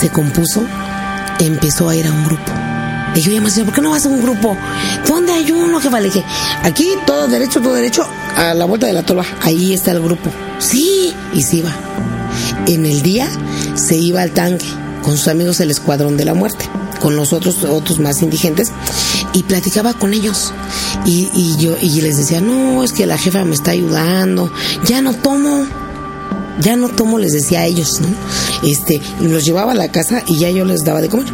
se 0.00 0.08
compuso, 0.10 0.64
empezó 1.40 1.88
a 1.88 1.96
ir 1.96 2.06
a 2.06 2.12
un 2.12 2.24
grupo. 2.24 2.52
Dije, 3.14 3.30
oye, 3.30 3.40
Marcelino, 3.40 3.66
¿por 3.66 3.74
qué 3.74 3.80
no 3.80 3.90
vas 3.90 4.04
a 4.04 4.08
un 4.08 4.22
grupo? 4.22 4.56
¿Dónde 5.08 5.32
hay 5.32 5.50
uno 5.50 5.80
vale? 5.90 6.08
Le 6.08 6.14
dije, 6.14 6.24
aquí 6.62 6.86
todo 7.06 7.26
derecho, 7.28 7.60
todo 7.60 7.74
derecho, 7.74 8.06
a 8.36 8.54
la 8.54 8.66
vuelta 8.66 8.86
de 8.86 8.92
la 8.92 9.02
tolva. 9.02 9.24
Ahí 9.40 9.72
está 9.72 9.92
el 9.92 10.02
grupo. 10.02 10.30
Sí, 10.58 11.14
y 11.32 11.42
se 11.42 11.56
iba. 11.56 11.74
En 12.66 12.84
el 12.84 13.02
día 13.02 13.26
se 13.74 13.96
iba 13.96 14.22
al 14.22 14.32
tanque 14.32 14.66
con 15.02 15.16
sus 15.16 15.28
amigos 15.28 15.58
del 15.58 15.70
Escuadrón 15.70 16.16
de 16.16 16.24
la 16.24 16.34
Muerte, 16.34 16.68
con 17.00 17.16
los 17.16 17.32
otros, 17.32 17.64
otros 17.64 17.98
más 18.00 18.22
indigentes, 18.22 18.70
y 19.32 19.44
platicaba 19.44 19.94
con 19.94 20.12
ellos. 20.12 20.52
Y, 21.04 21.30
y 21.34 21.56
yo 21.58 21.76
y 21.80 22.02
les 22.02 22.18
decía, 22.18 22.40
no, 22.40 22.84
es 22.84 22.92
que 22.92 23.06
la 23.06 23.16
jefa 23.16 23.44
me 23.44 23.54
está 23.54 23.70
ayudando, 23.70 24.52
ya 24.84 25.00
no 25.00 25.14
tomo, 25.14 25.66
ya 26.60 26.76
no 26.76 26.88
tomo, 26.88 27.18
les 27.18 27.32
decía 27.32 27.60
a 27.60 27.66
ellos, 27.66 28.00
¿no? 28.00 28.08
Este, 28.68 29.00
los 29.20 29.44
llevaba 29.44 29.72
a 29.72 29.74
la 29.74 29.88
casa 29.88 30.22
y 30.26 30.38
ya 30.38 30.50
yo 30.50 30.64
les 30.64 30.84
daba 30.84 31.00
de 31.00 31.08
comer. 31.08 31.26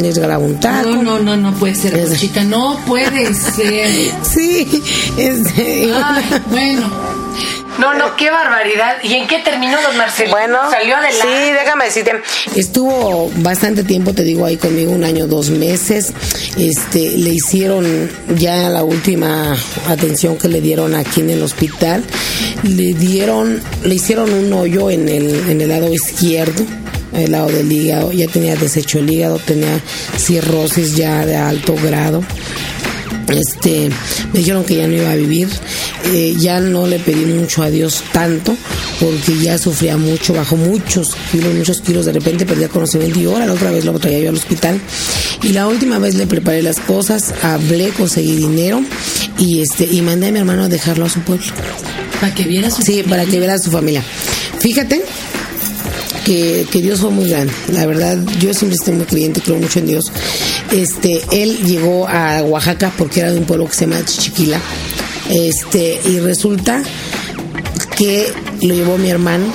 Les 0.00 0.18
grababa 0.18 0.44
un 0.44 0.58
taco. 0.58 0.88
No, 0.90 1.02
no, 1.02 1.18
no, 1.20 1.36
no 1.36 1.52
puede 1.54 1.76
ser, 1.76 1.92
Conchita, 2.08 2.42
no 2.42 2.78
puede 2.86 3.32
ser. 3.34 4.10
Sí, 4.22 4.82
este, 5.16 5.92
Ay, 5.94 6.24
bueno. 6.50 7.13
No, 7.78 7.94
no, 7.94 8.14
qué 8.16 8.30
barbaridad. 8.30 8.98
¿Y 9.02 9.14
en 9.14 9.26
qué 9.26 9.40
terminó 9.40 9.80
don 9.82 9.96
Marcelino? 9.96 10.36
Bueno, 10.36 10.58
salió 10.70 10.96
adelante. 10.96 11.46
Sí, 11.46 11.52
déjame 11.52 11.84
decirte. 11.86 12.12
Estuvo 12.54 13.30
bastante 13.36 13.82
tiempo, 13.82 14.12
te 14.12 14.22
digo, 14.22 14.46
ahí 14.46 14.56
conmigo, 14.56 14.92
un 14.92 15.04
año, 15.04 15.26
dos 15.26 15.50
meses. 15.50 16.12
Este, 16.56 17.18
le 17.18 17.30
hicieron 17.30 18.10
ya 18.36 18.68
la 18.68 18.84
última 18.84 19.56
atención 19.88 20.38
que 20.38 20.48
le 20.48 20.60
dieron 20.60 20.94
aquí 20.94 21.20
en 21.20 21.30
el 21.30 21.42
hospital. 21.42 22.04
Le 22.62 22.94
dieron, 22.94 23.62
le 23.82 23.94
hicieron 23.94 24.32
un 24.32 24.52
hoyo 24.52 24.90
en 24.90 25.08
el, 25.08 25.50
en 25.50 25.60
el 25.60 25.68
lado 25.68 25.92
izquierdo 25.92 26.64
el 27.12 27.30
lado 27.30 27.46
del 27.46 27.70
hígado, 27.70 28.10
ya 28.10 28.26
tenía 28.26 28.56
deshecho 28.56 28.98
el 28.98 29.08
hígado, 29.08 29.38
tenía 29.38 29.78
cirrosis 30.16 30.96
ya 30.96 31.24
de 31.24 31.36
alto 31.36 31.76
grado 31.80 32.24
este 33.28 33.90
me 34.32 34.38
dijeron 34.40 34.64
que 34.64 34.76
ya 34.76 34.86
no 34.86 34.94
iba 34.94 35.10
a 35.10 35.16
vivir. 35.16 35.48
Eh, 36.12 36.34
ya 36.38 36.60
no 36.60 36.86
le 36.86 36.98
pedí 36.98 37.24
mucho 37.24 37.62
a 37.62 37.70
Dios 37.70 38.02
tanto 38.12 38.56
porque 39.00 39.38
ya 39.38 39.58
sufría 39.58 39.96
mucho 39.96 40.34
bajó 40.34 40.56
muchos 40.56 41.16
kilos 41.32 41.54
muchos 41.54 41.80
kilos. 41.80 42.06
De 42.06 42.12
repente 42.12 42.46
perdía 42.46 42.68
conocimiento 42.68 43.18
y 43.18 43.24
ahora 43.26 43.46
la 43.46 43.52
otra 43.52 43.70
vez 43.70 43.84
lo 43.84 43.98
traía 43.98 44.20
yo 44.20 44.28
al 44.30 44.36
hospital. 44.36 44.80
Y 45.42 45.52
la 45.52 45.66
última 45.66 45.98
vez 45.98 46.14
le 46.14 46.26
preparé 46.26 46.62
las 46.62 46.80
cosas 46.80 47.34
hablé 47.42 47.90
conseguí 47.90 48.36
dinero 48.36 48.82
y 49.38 49.60
este 49.60 49.84
y 49.84 50.02
mandé 50.02 50.28
a 50.28 50.32
mi 50.32 50.38
hermano 50.38 50.64
a 50.64 50.68
dejarlo 50.68 51.04
a 51.04 51.08
su 51.08 51.20
pueblo. 51.20 51.46
Para 52.20 52.34
que 52.34 52.44
viera 52.44 52.70
su 52.70 52.82
sí 52.82 53.02
para 53.08 53.24
que 53.24 53.38
viera 53.38 53.54
a 53.54 53.58
su 53.58 53.70
familia. 53.70 54.02
Fíjate 54.58 55.02
que, 56.24 56.66
que, 56.70 56.82
Dios 56.82 57.00
fue 57.00 57.10
muy 57.10 57.28
grande. 57.28 57.52
La 57.72 57.86
verdad, 57.86 58.18
yo 58.40 58.52
siempre 58.54 58.76
estoy 58.76 58.94
muy 58.94 59.06
creyente, 59.06 59.40
creo 59.40 59.58
mucho 59.58 59.78
en 59.78 59.86
Dios. 59.86 60.12
Este, 60.72 61.20
él 61.30 61.58
llegó 61.64 62.08
a 62.08 62.42
Oaxaca 62.42 62.92
porque 62.96 63.20
era 63.20 63.32
de 63.32 63.38
un 63.38 63.44
pueblo 63.44 63.66
que 63.66 63.74
se 63.74 63.86
llama 63.86 64.04
Chichiquila. 64.04 64.60
Este, 65.30 66.00
y 66.06 66.20
resulta 66.20 66.82
que 67.96 68.26
lo 68.62 68.74
llevó 68.74 68.98
mi 68.98 69.10
hermano 69.10 69.46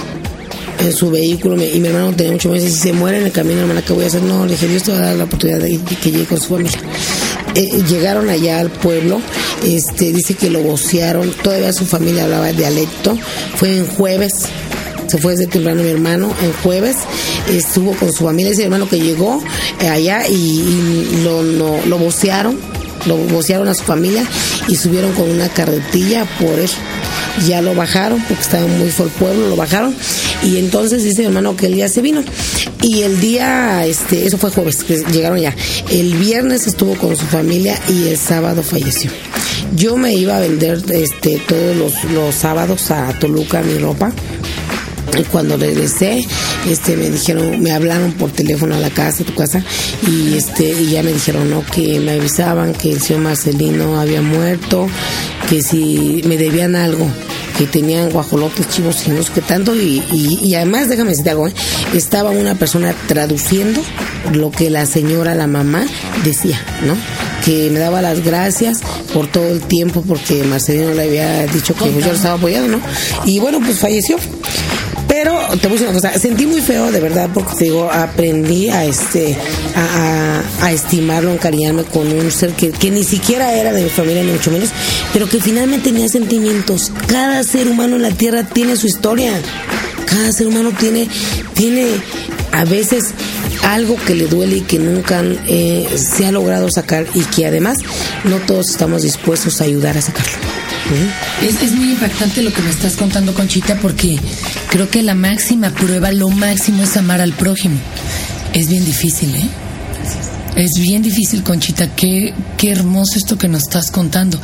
en 0.79 0.93
su 0.93 1.11
vehículo 1.11 1.61
y 1.61 1.79
mi 1.79 1.87
hermano 1.89 2.13
tenía 2.13 2.31
mucho 2.33 2.49
meses 2.49 2.73
y 2.73 2.77
se 2.77 2.93
muere 2.93 3.19
en 3.19 3.25
el 3.25 3.31
camino, 3.31 3.61
hermana, 3.61 3.81
¿qué 3.81 3.93
voy 3.93 4.05
a 4.05 4.07
hacer? 4.07 4.21
No, 4.21 4.45
le 4.45 4.53
dije, 4.53 4.67
Dios 4.67 4.83
te 4.83 4.91
va 4.91 4.99
a 4.99 5.01
dar 5.01 5.15
la 5.15 5.25
oportunidad 5.25 5.59
de 5.59 5.77
que 6.01 6.11
llegue 6.11 6.25
con 6.25 6.39
su 6.39 6.49
familia. 6.49 6.79
Eh, 7.55 7.83
llegaron 7.89 8.29
allá 8.29 8.59
al 8.59 8.69
pueblo, 8.69 9.21
este, 9.63 10.13
dice 10.13 10.35
que 10.35 10.49
lo 10.49 10.61
vocearon, 10.61 11.31
todavía 11.43 11.73
su 11.73 11.85
familia 11.85 12.23
hablaba 12.23 12.51
dialecto, 12.53 13.17
fue 13.55 13.77
en 13.77 13.87
jueves, 13.87 14.33
se 15.09 15.17
fue 15.17 15.33
desde 15.33 15.47
temprano 15.47 15.81
mi 15.81 15.89
hermano 15.89 16.33
en 16.41 16.53
jueves, 16.63 16.97
estuvo 17.49 17.93
con 17.93 18.13
su 18.13 18.25
familia, 18.25 18.51
ese 18.51 18.63
hermano 18.63 18.87
que 18.87 18.99
llegó 18.99 19.41
eh, 19.81 19.89
allá 19.89 20.27
y, 20.27 20.33
y 20.33 21.21
lo, 21.23 21.41
lo, 21.41 21.85
lo 21.85 21.97
vocearon, 21.97 22.59
lo 23.05 23.17
vocearon 23.17 23.67
a 23.67 23.73
su 23.73 23.83
familia 23.83 24.23
y 24.67 24.75
subieron 24.75 25.13
con 25.13 25.29
una 25.29 25.49
carretilla 25.49 26.25
por 26.39 26.59
él. 26.59 26.69
Ya 27.47 27.61
lo 27.61 27.73
bajaron 27.73 28.21
porque 28.27 28.41
estaba 28.41 28.67
muy 28.67 28.89
fuerte 28.89 29.13
el 29.13 29.19
pueblo, 29.19 29.49
lo 29.49 29.55
bajaron 29.55 29.95
y 30.43 30.57
entonces 30.57 31.03
dice 31.03 31.21
mi 31.21 31.27
hermano 31.27 31.55
que 31.55 31.67
el 31.67 31.73
día 31.73 31.87
se 31.87 32.01
vino 32.01 32.21
y 32.81 33.03
el 33.03 33.19
día, 33.19 33.85
este, 33.85 34.25
eso 34.25 34.37
fue 34.37 34.51
jueves, 34.51 34.83
que 34.83 34.97
llegaron 35.11 35.39
ya. 35.39 35.55
El 35.89 36.15
viernes 36.15 36.67
estuvo 36.67 36.95
con 36.95 37.15
su 37.15 37.25
familia 37.25 37.77
y 37.87 38.09
el 38.09 38.17
sábado 38.17 38.61
falleció. 38.61 39.11
Yo 39.75 39.97
me 39.97 40.13
iba 40.13 40.37
a 40.37 40.39
vender 40.39 40.83
este, 40.89 41.41
todos 41.47 41.75
los, 41.75 42.03
los 42.11 42.35
sábados 42.35 42.91
a 42.91 43.13
Toluca 43.19 43.61
mi 43.61 43.77
ropa 43.77 44.13
y 45.17 45.23
cuando 45.23 45.57
regresé 45.57 46.25
este 46.67 46.95
me 46.97 47.09
dijeron 47.09 47.61
me 47.61 47.71
hablaron 47.71 48.11
por 48.13 48.31
teléfono 48.31 48.75
a 48.75 48.79
la 48.79 48.89
casa 48.89 49.23
tu 49.23 49.33
casa 49.33 49.63
y 50.07 50.35
este 50.35 50.69
y 50.69 50.91
ya 50.91 51.03
me 51.03 51.13
dijeron 51.13 51.49
no 51.49 51.65
que 51.65 51.99
me 51.99 52.11
avisaban 52.11 52.73
que 52.73 52.91
el 52.91 53.01
señor 53.01 53.23
Marcelino 53.23 53.99
había 53.99 54.21
muerto 54.21 54.87
que 55.49 55.61
si 55.61 56.21
me 56.25 56.37
debían 56.37 56.75
algo 56.75 57.07
que 57.57 57.67
tenían 57.67 58.09
guajolotes, 58.11 58.69
chivos 58.69 59.05
y 59.05 59.09
no 59.09 59.21
sé 59.21 59.33
qué 59.33 59.41
tanto 59.41 59.75
y, 59.75 60.01
y, 60.13 60.39
y 60.41 60.55
además 60.55 60.87
déjame 60.87 61.09
decirte 61.09 61.31
algo 61.31 61.47
¿eh? 61.47 61.53
estaba 61.93 62.29
una 62.29 62.55
persona 62.55 62.93
traduciendo 63.07 63.81
lo 64.31 64.51
que 64.51 64.69
la 64.69 64.85
señora 64.85 65.35
la 65.35 65.47
mamá 65.47 65.85
decía 66.23 66.61
no 66.85 66.95
que 67.43 67.69
me 67.69 67.79
daba 67.79 68.01
las 68.01 68.23
gracias 68.23 68.79
por 69.13 69.27
todo 69.27 69.47
el 69.47 69.61
tiempo 69.61 70.03
porque 70.07 70.43
Marcelino 70.43 70.93
le 70.93 71.03
había 71.03 71.47
dicho 71.47 71.73
que 71.73 71.85
pues, 71.85 72.05
yo 72.05 72.11
lo 72.11 72.15
estaba 72.15 72.35
apoyando 72.35 72.77
no 72.77 72.81
y 73.25 73.39
bueno 73.39 73.59
pues 73.59 73.79
falleció 73.79 74.17
pero 75.21 75.37
te 75.61 75.67
voy 75.67 75.77
una 75.79 75.91
cosa, 75.91 76.17
sentí 76.17 76.45
muy 76.45 76.61
feo 76.61 76.93
de 76.93 77.01
verdad 77.01 77.29
porque 77.33 77.65
digo, 77.65 77.91
aprendí 77.91 78.69
a 78.69 78.85
este 78.85 79.35
a, 79.75 80.43
a, 80.61 80.65
a 80.65 80.71
estimarlo, 80.71 81.33
encariñarme 81.33 81.83
con 81.83 82.07
un 82.07 82.31
ser 82.31 82.53
que, 82.53 82.71
que, 82.71 82.89
ni 82.89 83.03
siquiera 83.03 83.53
era 83.53 83.73
de 83.73 83.83
mi 83.83 83.89
familia, 83.89 84.23
ni 84.23 84.31
mucho 84.31 84.49
menos, 84.49 84.69
pero 85.11 85.27
que 85.27 85.41
finalmente 85.41 85.89
tenía 85.89 86.07
sentimientos. 86.07 86.93
Cada 87.07 87.43
ser 87.43 87.67
humano 87.67 87.97
en 87.97 88.03
la 88.03 88.11
tierra 88.11 88.43
tiene 88.43 88.77
su 88.77 88.87
historia. 88.87 89.33
Cada 90.05 90.31
ser 90.31 90.47
humano 90.47 90.71
tiene, 90.79 91.09
tiene 91.53 91.87
a 92.53 92.63
veces 92.63 93.07
algo 93.63 93.97
que 94.07 94.15
le 94.15 94.27
duele 94.27 94.57
y 94.57 94.61
que 94.61 94.79
nunca 94.79 95.21
eh, 95.47 95.85
se 95.97 96.27
ha 96.27 96.31
logrado 96.31 96.69
sacar 96.71 97.05
y 97.13 97.23
que 97.23 97.45
además 97.45 97.79
no 98.23 98.37
todos 98.37 98.69
estamos 98.69 99.01
dispuestos 99.01 99.59
a 99.59 99.65
ayudar 99.65 99.97
a 99.97 100.01
sacarlo. 100.01 100.58
Es, 101.41 101.61
es, 101.61 101.71
muy 101.73 101.91
impactante 101.91 102.41
lo 102.41 102.51
que 102.51 102.61
me 102.61 102.69
estás 102.69 102.95
contando, 102.95 103.33
Conchita, 103.33 103.75
porque 103.75 104.19
creo 104.69 104.89
que 104.89 105.03
la 105.03 105.13
máxima 105.13 105.69
prueba, 105.69 106.11
lo 106.11 106.29
máximo 106.29 106.83
es 106.83 106.97
amar 106.97 107.21
al 107.21 107.33
prójimo. 107.33 107.77
Es 108.53 108.69
bien 108.69 108.83
difícil, 108.83 109.35
¿eh? 109.35 109.47
Es 110.55 110.71
bien 110.81 111.01
difícil, 111.01 111.43
Conchita. 111.43 111.95
Qué, 111.95 112.33
qué 112.57 112.71
hermoso 112.71 113.17
esto 113.17 113.37
que 113.37 113.47
nos 113.47 113.61
estás 113.63 113.91
contando. 113.91 114.41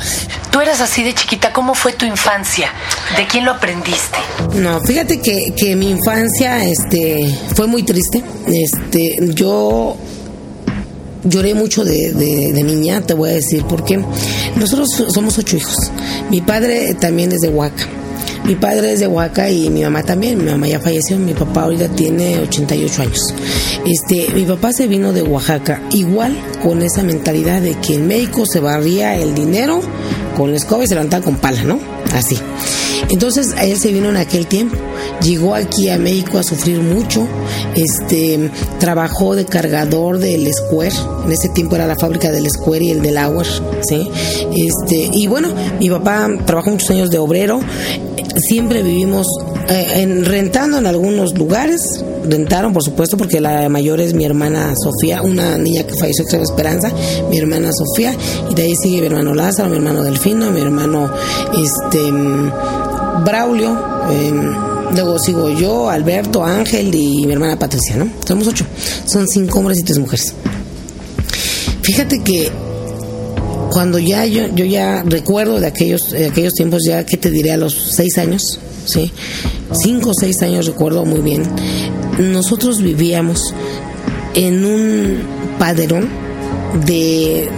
Tú 0.52 0.62
eras 0.62 0.80
así 0.80 1.04
de 1.04 1.14
chiquita. 1.14 1.52
¿Cómo 1.52 1.74
fue 1.74 1.94
tu 1.94 2.06
infancia? 2.06 2.72
¿De 3.18 3.26
quién 3.26 3.44
lo 3.44 3.52
aprendiste? 3.52 4.18
No, 4.54 4.80
fíjate 4.82 5.20
que, 5.20 5.54
que 5.58 5.76
mi 5.76 5.90
infancia 5.90 6.64
este, 6.64 7.36
fue 7.56 7.68
muy 7.68 7.84
triste. 7.84 8.24
Este, 8.48 9.18
yo 9.34 9.98
lloré 11.26 11.54
mucho 11.54 11.84
de, 11.84 12.14
de, 12.14 12.54
de, 12.54 12.64
niña, 12.64 13.02
te 13.02 13.14
voy 13.14 13.30
a 13.30 13.34
decir, 13.34 13.64
porque 13.68 14.04
nosotros 14.56 14.90
somos 15.10 15.38
ocho 15.38 15.58
hijos. 15.58 15.92
Mi 16.30 16.42
padre 16.42 16.94
también 16.96 17.32
es 17.32 17.42
de 17.42 17.50
Huaca. 17.50 17.88
Mi 18.46 18.54
padre 18.54 18.94
es 18.94 19.00
de 19.00 19.08
Oaxaca 19.08 19.50
y 19.50 19.72
mi 19.72 19.82
mamá 19.82 20.04
también. 20.04 20.38
Mi 20.38 20.52
mamá 20.52 20.68
ya 20.68 20.80
falleció, 20.80 21.18
mi 21.18 21.34
papá 21.34 21.64
ahorita 21.64 21.88
tiene 21.90 22.40
88 22.42 23.02
años. 23.02 23.34
Este, 23.86 24.32
mi 24.36 24.44
papá 24.44 24.72
se 24.72 24.86
vino 24.86 25.14
de 25.14 25.24
Oaxaca, 25.24 25.82
igual 25.92 26.38
con 26.62 26.84
esa 26.84 27.02
mentalidad 27.02 27.64
de 27.64 27.74
que 27.80 27.96
en 27.96 28.08
México 28.08 28.46
se 28.46 28.60
barría 28.60 29.16
el 29.16 29.34
dinero 29.34 29.82
con 30.38 30.52
la 30.52 30.58
escoba 30.58 30.84
y 30.84 30.88
se 30.88 30.94
levantaba 30.94 31.24
con 31.24 31.38
pala, 31.38 31.64
¿no? 31.64 31.95
Así. 32.16 32.38
Entonces 33.10 33.54
él 33.62 33.78
se 33.78 33.92
vino 33.92 34.10
en 34.10 34.18
aquel 34.18 34.48
tiempo, 34.48 34.78
llegó 35.22 35.54
aquí 35.54 35.90
a 35.90 35.98
México 35.98 36.38
a 36.38 36.44
sufrir 36.44 36.80
mucho, 36.80 37.28
este, 37.76 38.50
trabajó 38.80 39.36
de 39.36 39.46
cargador 39.46 40.18
del 40.18 40.52
Square, 40.52 40.96
en 41.26 41.32
ese 41.32 41.50
tiempo 41.50 41.76
era 41.76 41.86
la 41.86 41.96
fábrica 41.96 42.32
del 42.32 42.50
Square 42.50 42.86
y 42.86 42.92
el 42.92 43.02
del 43.02 43.18
Hour, 43.18 43.46
¿sí? 43.82 44.10
Este, 44.56 45.10
y 45.14 45.28
bueno, 45.28 45.54
mi 45.80 45.90
papá 45.90 46.30
trabajó 46.46 46.72
muchos 46.72 46.90
años 46.90 47.12
de 47.12 47.20
obrero, 47.20 47.60
siempre 48.38 48.82
vivimos 48.82 49.28
eh, 49.68 50.02
en, 50.02 50.26
rentando 50.26 50.78
en 50.78 50.86
algunos 50.86 51.36
lugares, 51.38 52.04
rentaron 52.24 52.72
por 52.72 52.84
supuesto 52.84 53.18
porque 53.18 53.42
la 53.42 53.68
mayor 53.70 54.00
es 54.00 54.14
mi 54.14 54.24
hermana 54.24 54.74
Sofía, 54.76 55.22
una 55.22 55.58
niña 55.58 55.84
que 55.84 55.96
falleció 55.96 56.26
que 56.26 56.38
Esperanza, 56.38 56.92
mi 57.30 57.38
hermana 57.38 57.72
Sofía, 57.72 58.16
y 58.50 58.54
de 58.54 58.62
ahí 58.62 58.76
sigue 58.76 59.02
mi 59.02 59.08
hermano 59.08 59.34
Lázaro, 59.34 59.70
mi 59.70 59.78
hermano 59.78 60.04
Delfino, 60.04 60.52
mi 60.52 60.62
hermano 60.62 61.12
este 61.64 62.00
Braulio, 63.24 63.72
eh, 64.12 64.32
luego 64.94 65.18
sigo 65.18 65.50
yo, 65.50 65.90
Alberto, 65.90 66.44
Ángel 66.44 66.94
y 66.94 67.26
mi 67.26 67.34
hermana 67.34 67.58
Patricia, 67.58 67.96
¿no? 67.96 68.08
Somos 68.28 68.48
ocho, 68.48 68.66
son 69.06 69.28
cinco 69.28 69.60
hombres 69.60 69.80
y 69.80 69.84
tres 69.84 69.98
mujeres. 69.98 70.34
Fíjate 71.82 72.22
que 72.24 72.52
cuando 73.72 73.98
ya 74.00 74.26
yo, 74.26 74.48
yo 74.56 74.66
ya 74.66 75.04
recuerdo 75.04 75.60
de 75.60 75.68
aquellos, 75.68 76.12
de 76.12 76.28
aquellos 76.28 76.54
tiempos, 76.54 76.84
ya 76.86 77.04
que 77.04 77.18
te 77.18 77.32
diré 77.32 77.52
a 77.52 77.58
los 77.58 77.74
seis 77.74 78.18
años, 78.18 78.60
¿sí? 78.86 79.12
Cinco 79.74 80.12
o 80.12 80.14
seis 80.14 80.42
años 80.42 80.66
recuerdo 80.66 81.06
muy 81.06 81.22
bien, 81.22 81.44
nosotros 82.20 82.82
vivíamos 82.82 83.54
en 84.34 84.66
un 84.66 85.18
paderón 85.60 86.10
de 86.86 87.50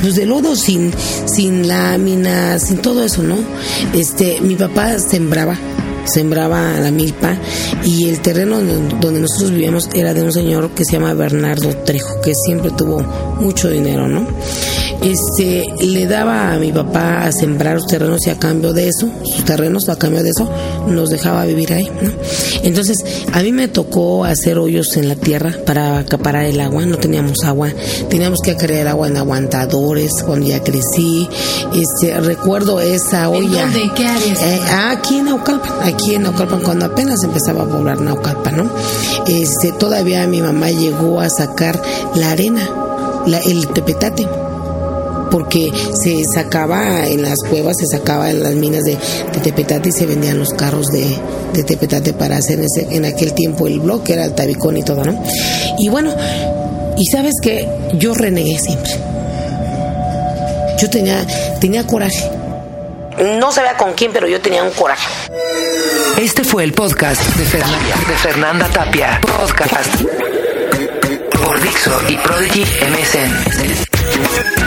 pues 0.00 0.16
de 0.16 0.26
lodo 0.26 0.56
sin 0.56 0.92
sin 1.26 1.68
láminas 1.68 2.68
sin 2.68 2.78
todo 2.78 3.04
eso 3.04 3.22
no 3.22 3.36
este 3.92 4.40
mi 4.40 4.56
papá 4.56 4.98
sembraba 4.98 5.58
sembraba 6.04 6.78
la 6.80 6.90
milpa 6.90 7.36
y 7.84 8.08
el 8.08 8.20
terreno 8.20 8.60
donde 9.00 9.20
nosotros 9.20 9.50
vivíamos 9.50 9.88
era 9.94 10.14
de 10.14 10.22
un 10.22 10.32
señor 10.32 10.70
que 10.70 10.84
se 10.84 10.92
llama 10.92 11.14
Bernardo 11.14 11.70
Trejo, 11.84 12.20
que 12.20 12.32
siempre 12.34 12.70
tuvo 12.72 13.02
mucho 13.40 13.68
dinero, 13.68 14.08
¿no? 14.08 14.26
Este, 15.00 15.66
le 15.80 16.06
daba 16.06 16.54
a 16.54 16.58
mi 16.58 16.72
papá 16.72 17.24
a 17.24 17.32
sembrar 17.32 17.74
los 17.74 17.86
terrenos 17.86 18.26
y 18.26 18.30
a 18.30 18.38
cambio 18.38 18.72
de 18.72 18.88
eso, 18.88 19.10
sus 19.22 19.44
terrenos, 19.44 19.88
a 19.88 19.96
cambio 19.96 20.22
de 20.22 20.30
eso, 20.30 20.48
nos 20.86 21.10
dejaba 21.10 21.44
vivir 21.44 21.74
ahí, 21.74 21.90
¿no? 22.00 22.10
Entonces, 22.62 23.04
a 23.32 23.42
mí 23.42 23.52
me 23.52 23.68
tocó 23.68 24.24
hacer 24.24 24.58
hoyos 24.58 24.96
en 24.96 25.08
la 25.08 25.16
tierra 25.16 25.54
para 25.66 25.98
acaparar 25.98 26.46
el 26.46 26.58
agua, 26.60 26.86
no 26.86 26.96
teníamos 26.96 27.44
agua, 27.44 27.70
teníamos 28.08 28.40
que 28.40 28.56
crear 28.56 28.88
agua 28.88 29.08
en 29.08 29.18
aguantadores 29.18 30.22
cuando 30.24 30.46
ya 30.46 30.62
crecí. 30.62 31.28
Este, 31.74 32.18
recuerdo 32.20 32.80
esa 32.80 33.28
olla. 33.28 33.64
¿En 33.64 33.72
dónde? 33.72 33.90
¿Qué 33.94 34.06
áreas? 34.06 34.42
Eh, 34.42 34.60
aquí 34.88 35.18
en 35.18 35.26
Naucalpan, 35.26 35.72
aquí 35.94 36.14
en 36.14 36.22
Naucalpan, 36.22 36.62
cuando 36.62 36.86
apenas 36.86 37.22
empezaba 37.22 37.62
a 37.62 37.66
poblar 37.66 38.00
Naucalpan. 38.00 38.70
Este, 39.26 39.72
todavía 39.72 40.26
mi 40.26 40.42
mamá 40.42 40.70
llegó 40.70 41.20
a 41.20 41.30
sacar 41.30 41.80
la 42.14 42.32
arena, 42.32 42.68
el 43.46 43.68
tepetate 43.68 44.28
porque 45.30 45.72
se 46.00 46.22
sacaba 46.32 47.08
en 47.08 47.22
las 47.22 47.40
cuevas, 47.40 47.76
se 47.78 47.86
sacaba 47.86 48.30
en 48.30 48.40
las 48.44 48.54
minas 48.54 48.84
de, 48.84 48.96
Tepetate 49.42 49.88
y 49.88 49.92
se 49.92 50.06
vendían 50.06 50.38
los 50.38 50.50
carros 50.50 50.86
de, 50.92 51.04
Tepetate 51.64 52.12
para 52.12 52.36
hacer 52.36 52.60
ese, 52.60 52.86
en 52.94 53.04
aquel 53.04 53.32
tiempo 53.32 53.66
el 53.66 53.80
blog, 53.80 54.04
que 54.04 54.12
era 54.12 54.24
el 54.26 54.34
tabicón 54.34 54.76
y 54.76 54.84
todo, 54.84 55.04
¿no? 55.04 55.20
Y 55.80 55.88
bueno, 55.88 56.14
y 56.96 57.06
sabes 57.06 57.34
que 57.42 57.68
yo 57.98 58.14
renegué 58.14 58.56
siempre. 58.60 58.92
Yo 60.80 60.88
tenía, 60.88 61.26
tenía 61.60 61.84
coraje. 61.84 62.30
No 63.18 63.52
sabía 63.52 63.76
con 63.76 63.92
quién, 63.94 64.12
pero 64.12 64.26
yo 64.26 64.40
tenía 64.40 64.62
un 64.62 64.70
coraje. 64.72 65.06
Este 66.18 66.44
fue 66.44 66.64
el 66.64 66.72
podcast 66.72 67.22
de 67.36 67.44
Fernanda, 67.44 67.96
de 68.08 68.16
Fernanda 68.16 68.68
Tapia. 68.68 69.20
Podcast 69.20 70.02
por 71.30 71.60
Dixo 71.60 72.00
y 72.08 72.16
Prodigy 72.16 72.62
MSN. 72.62 74.63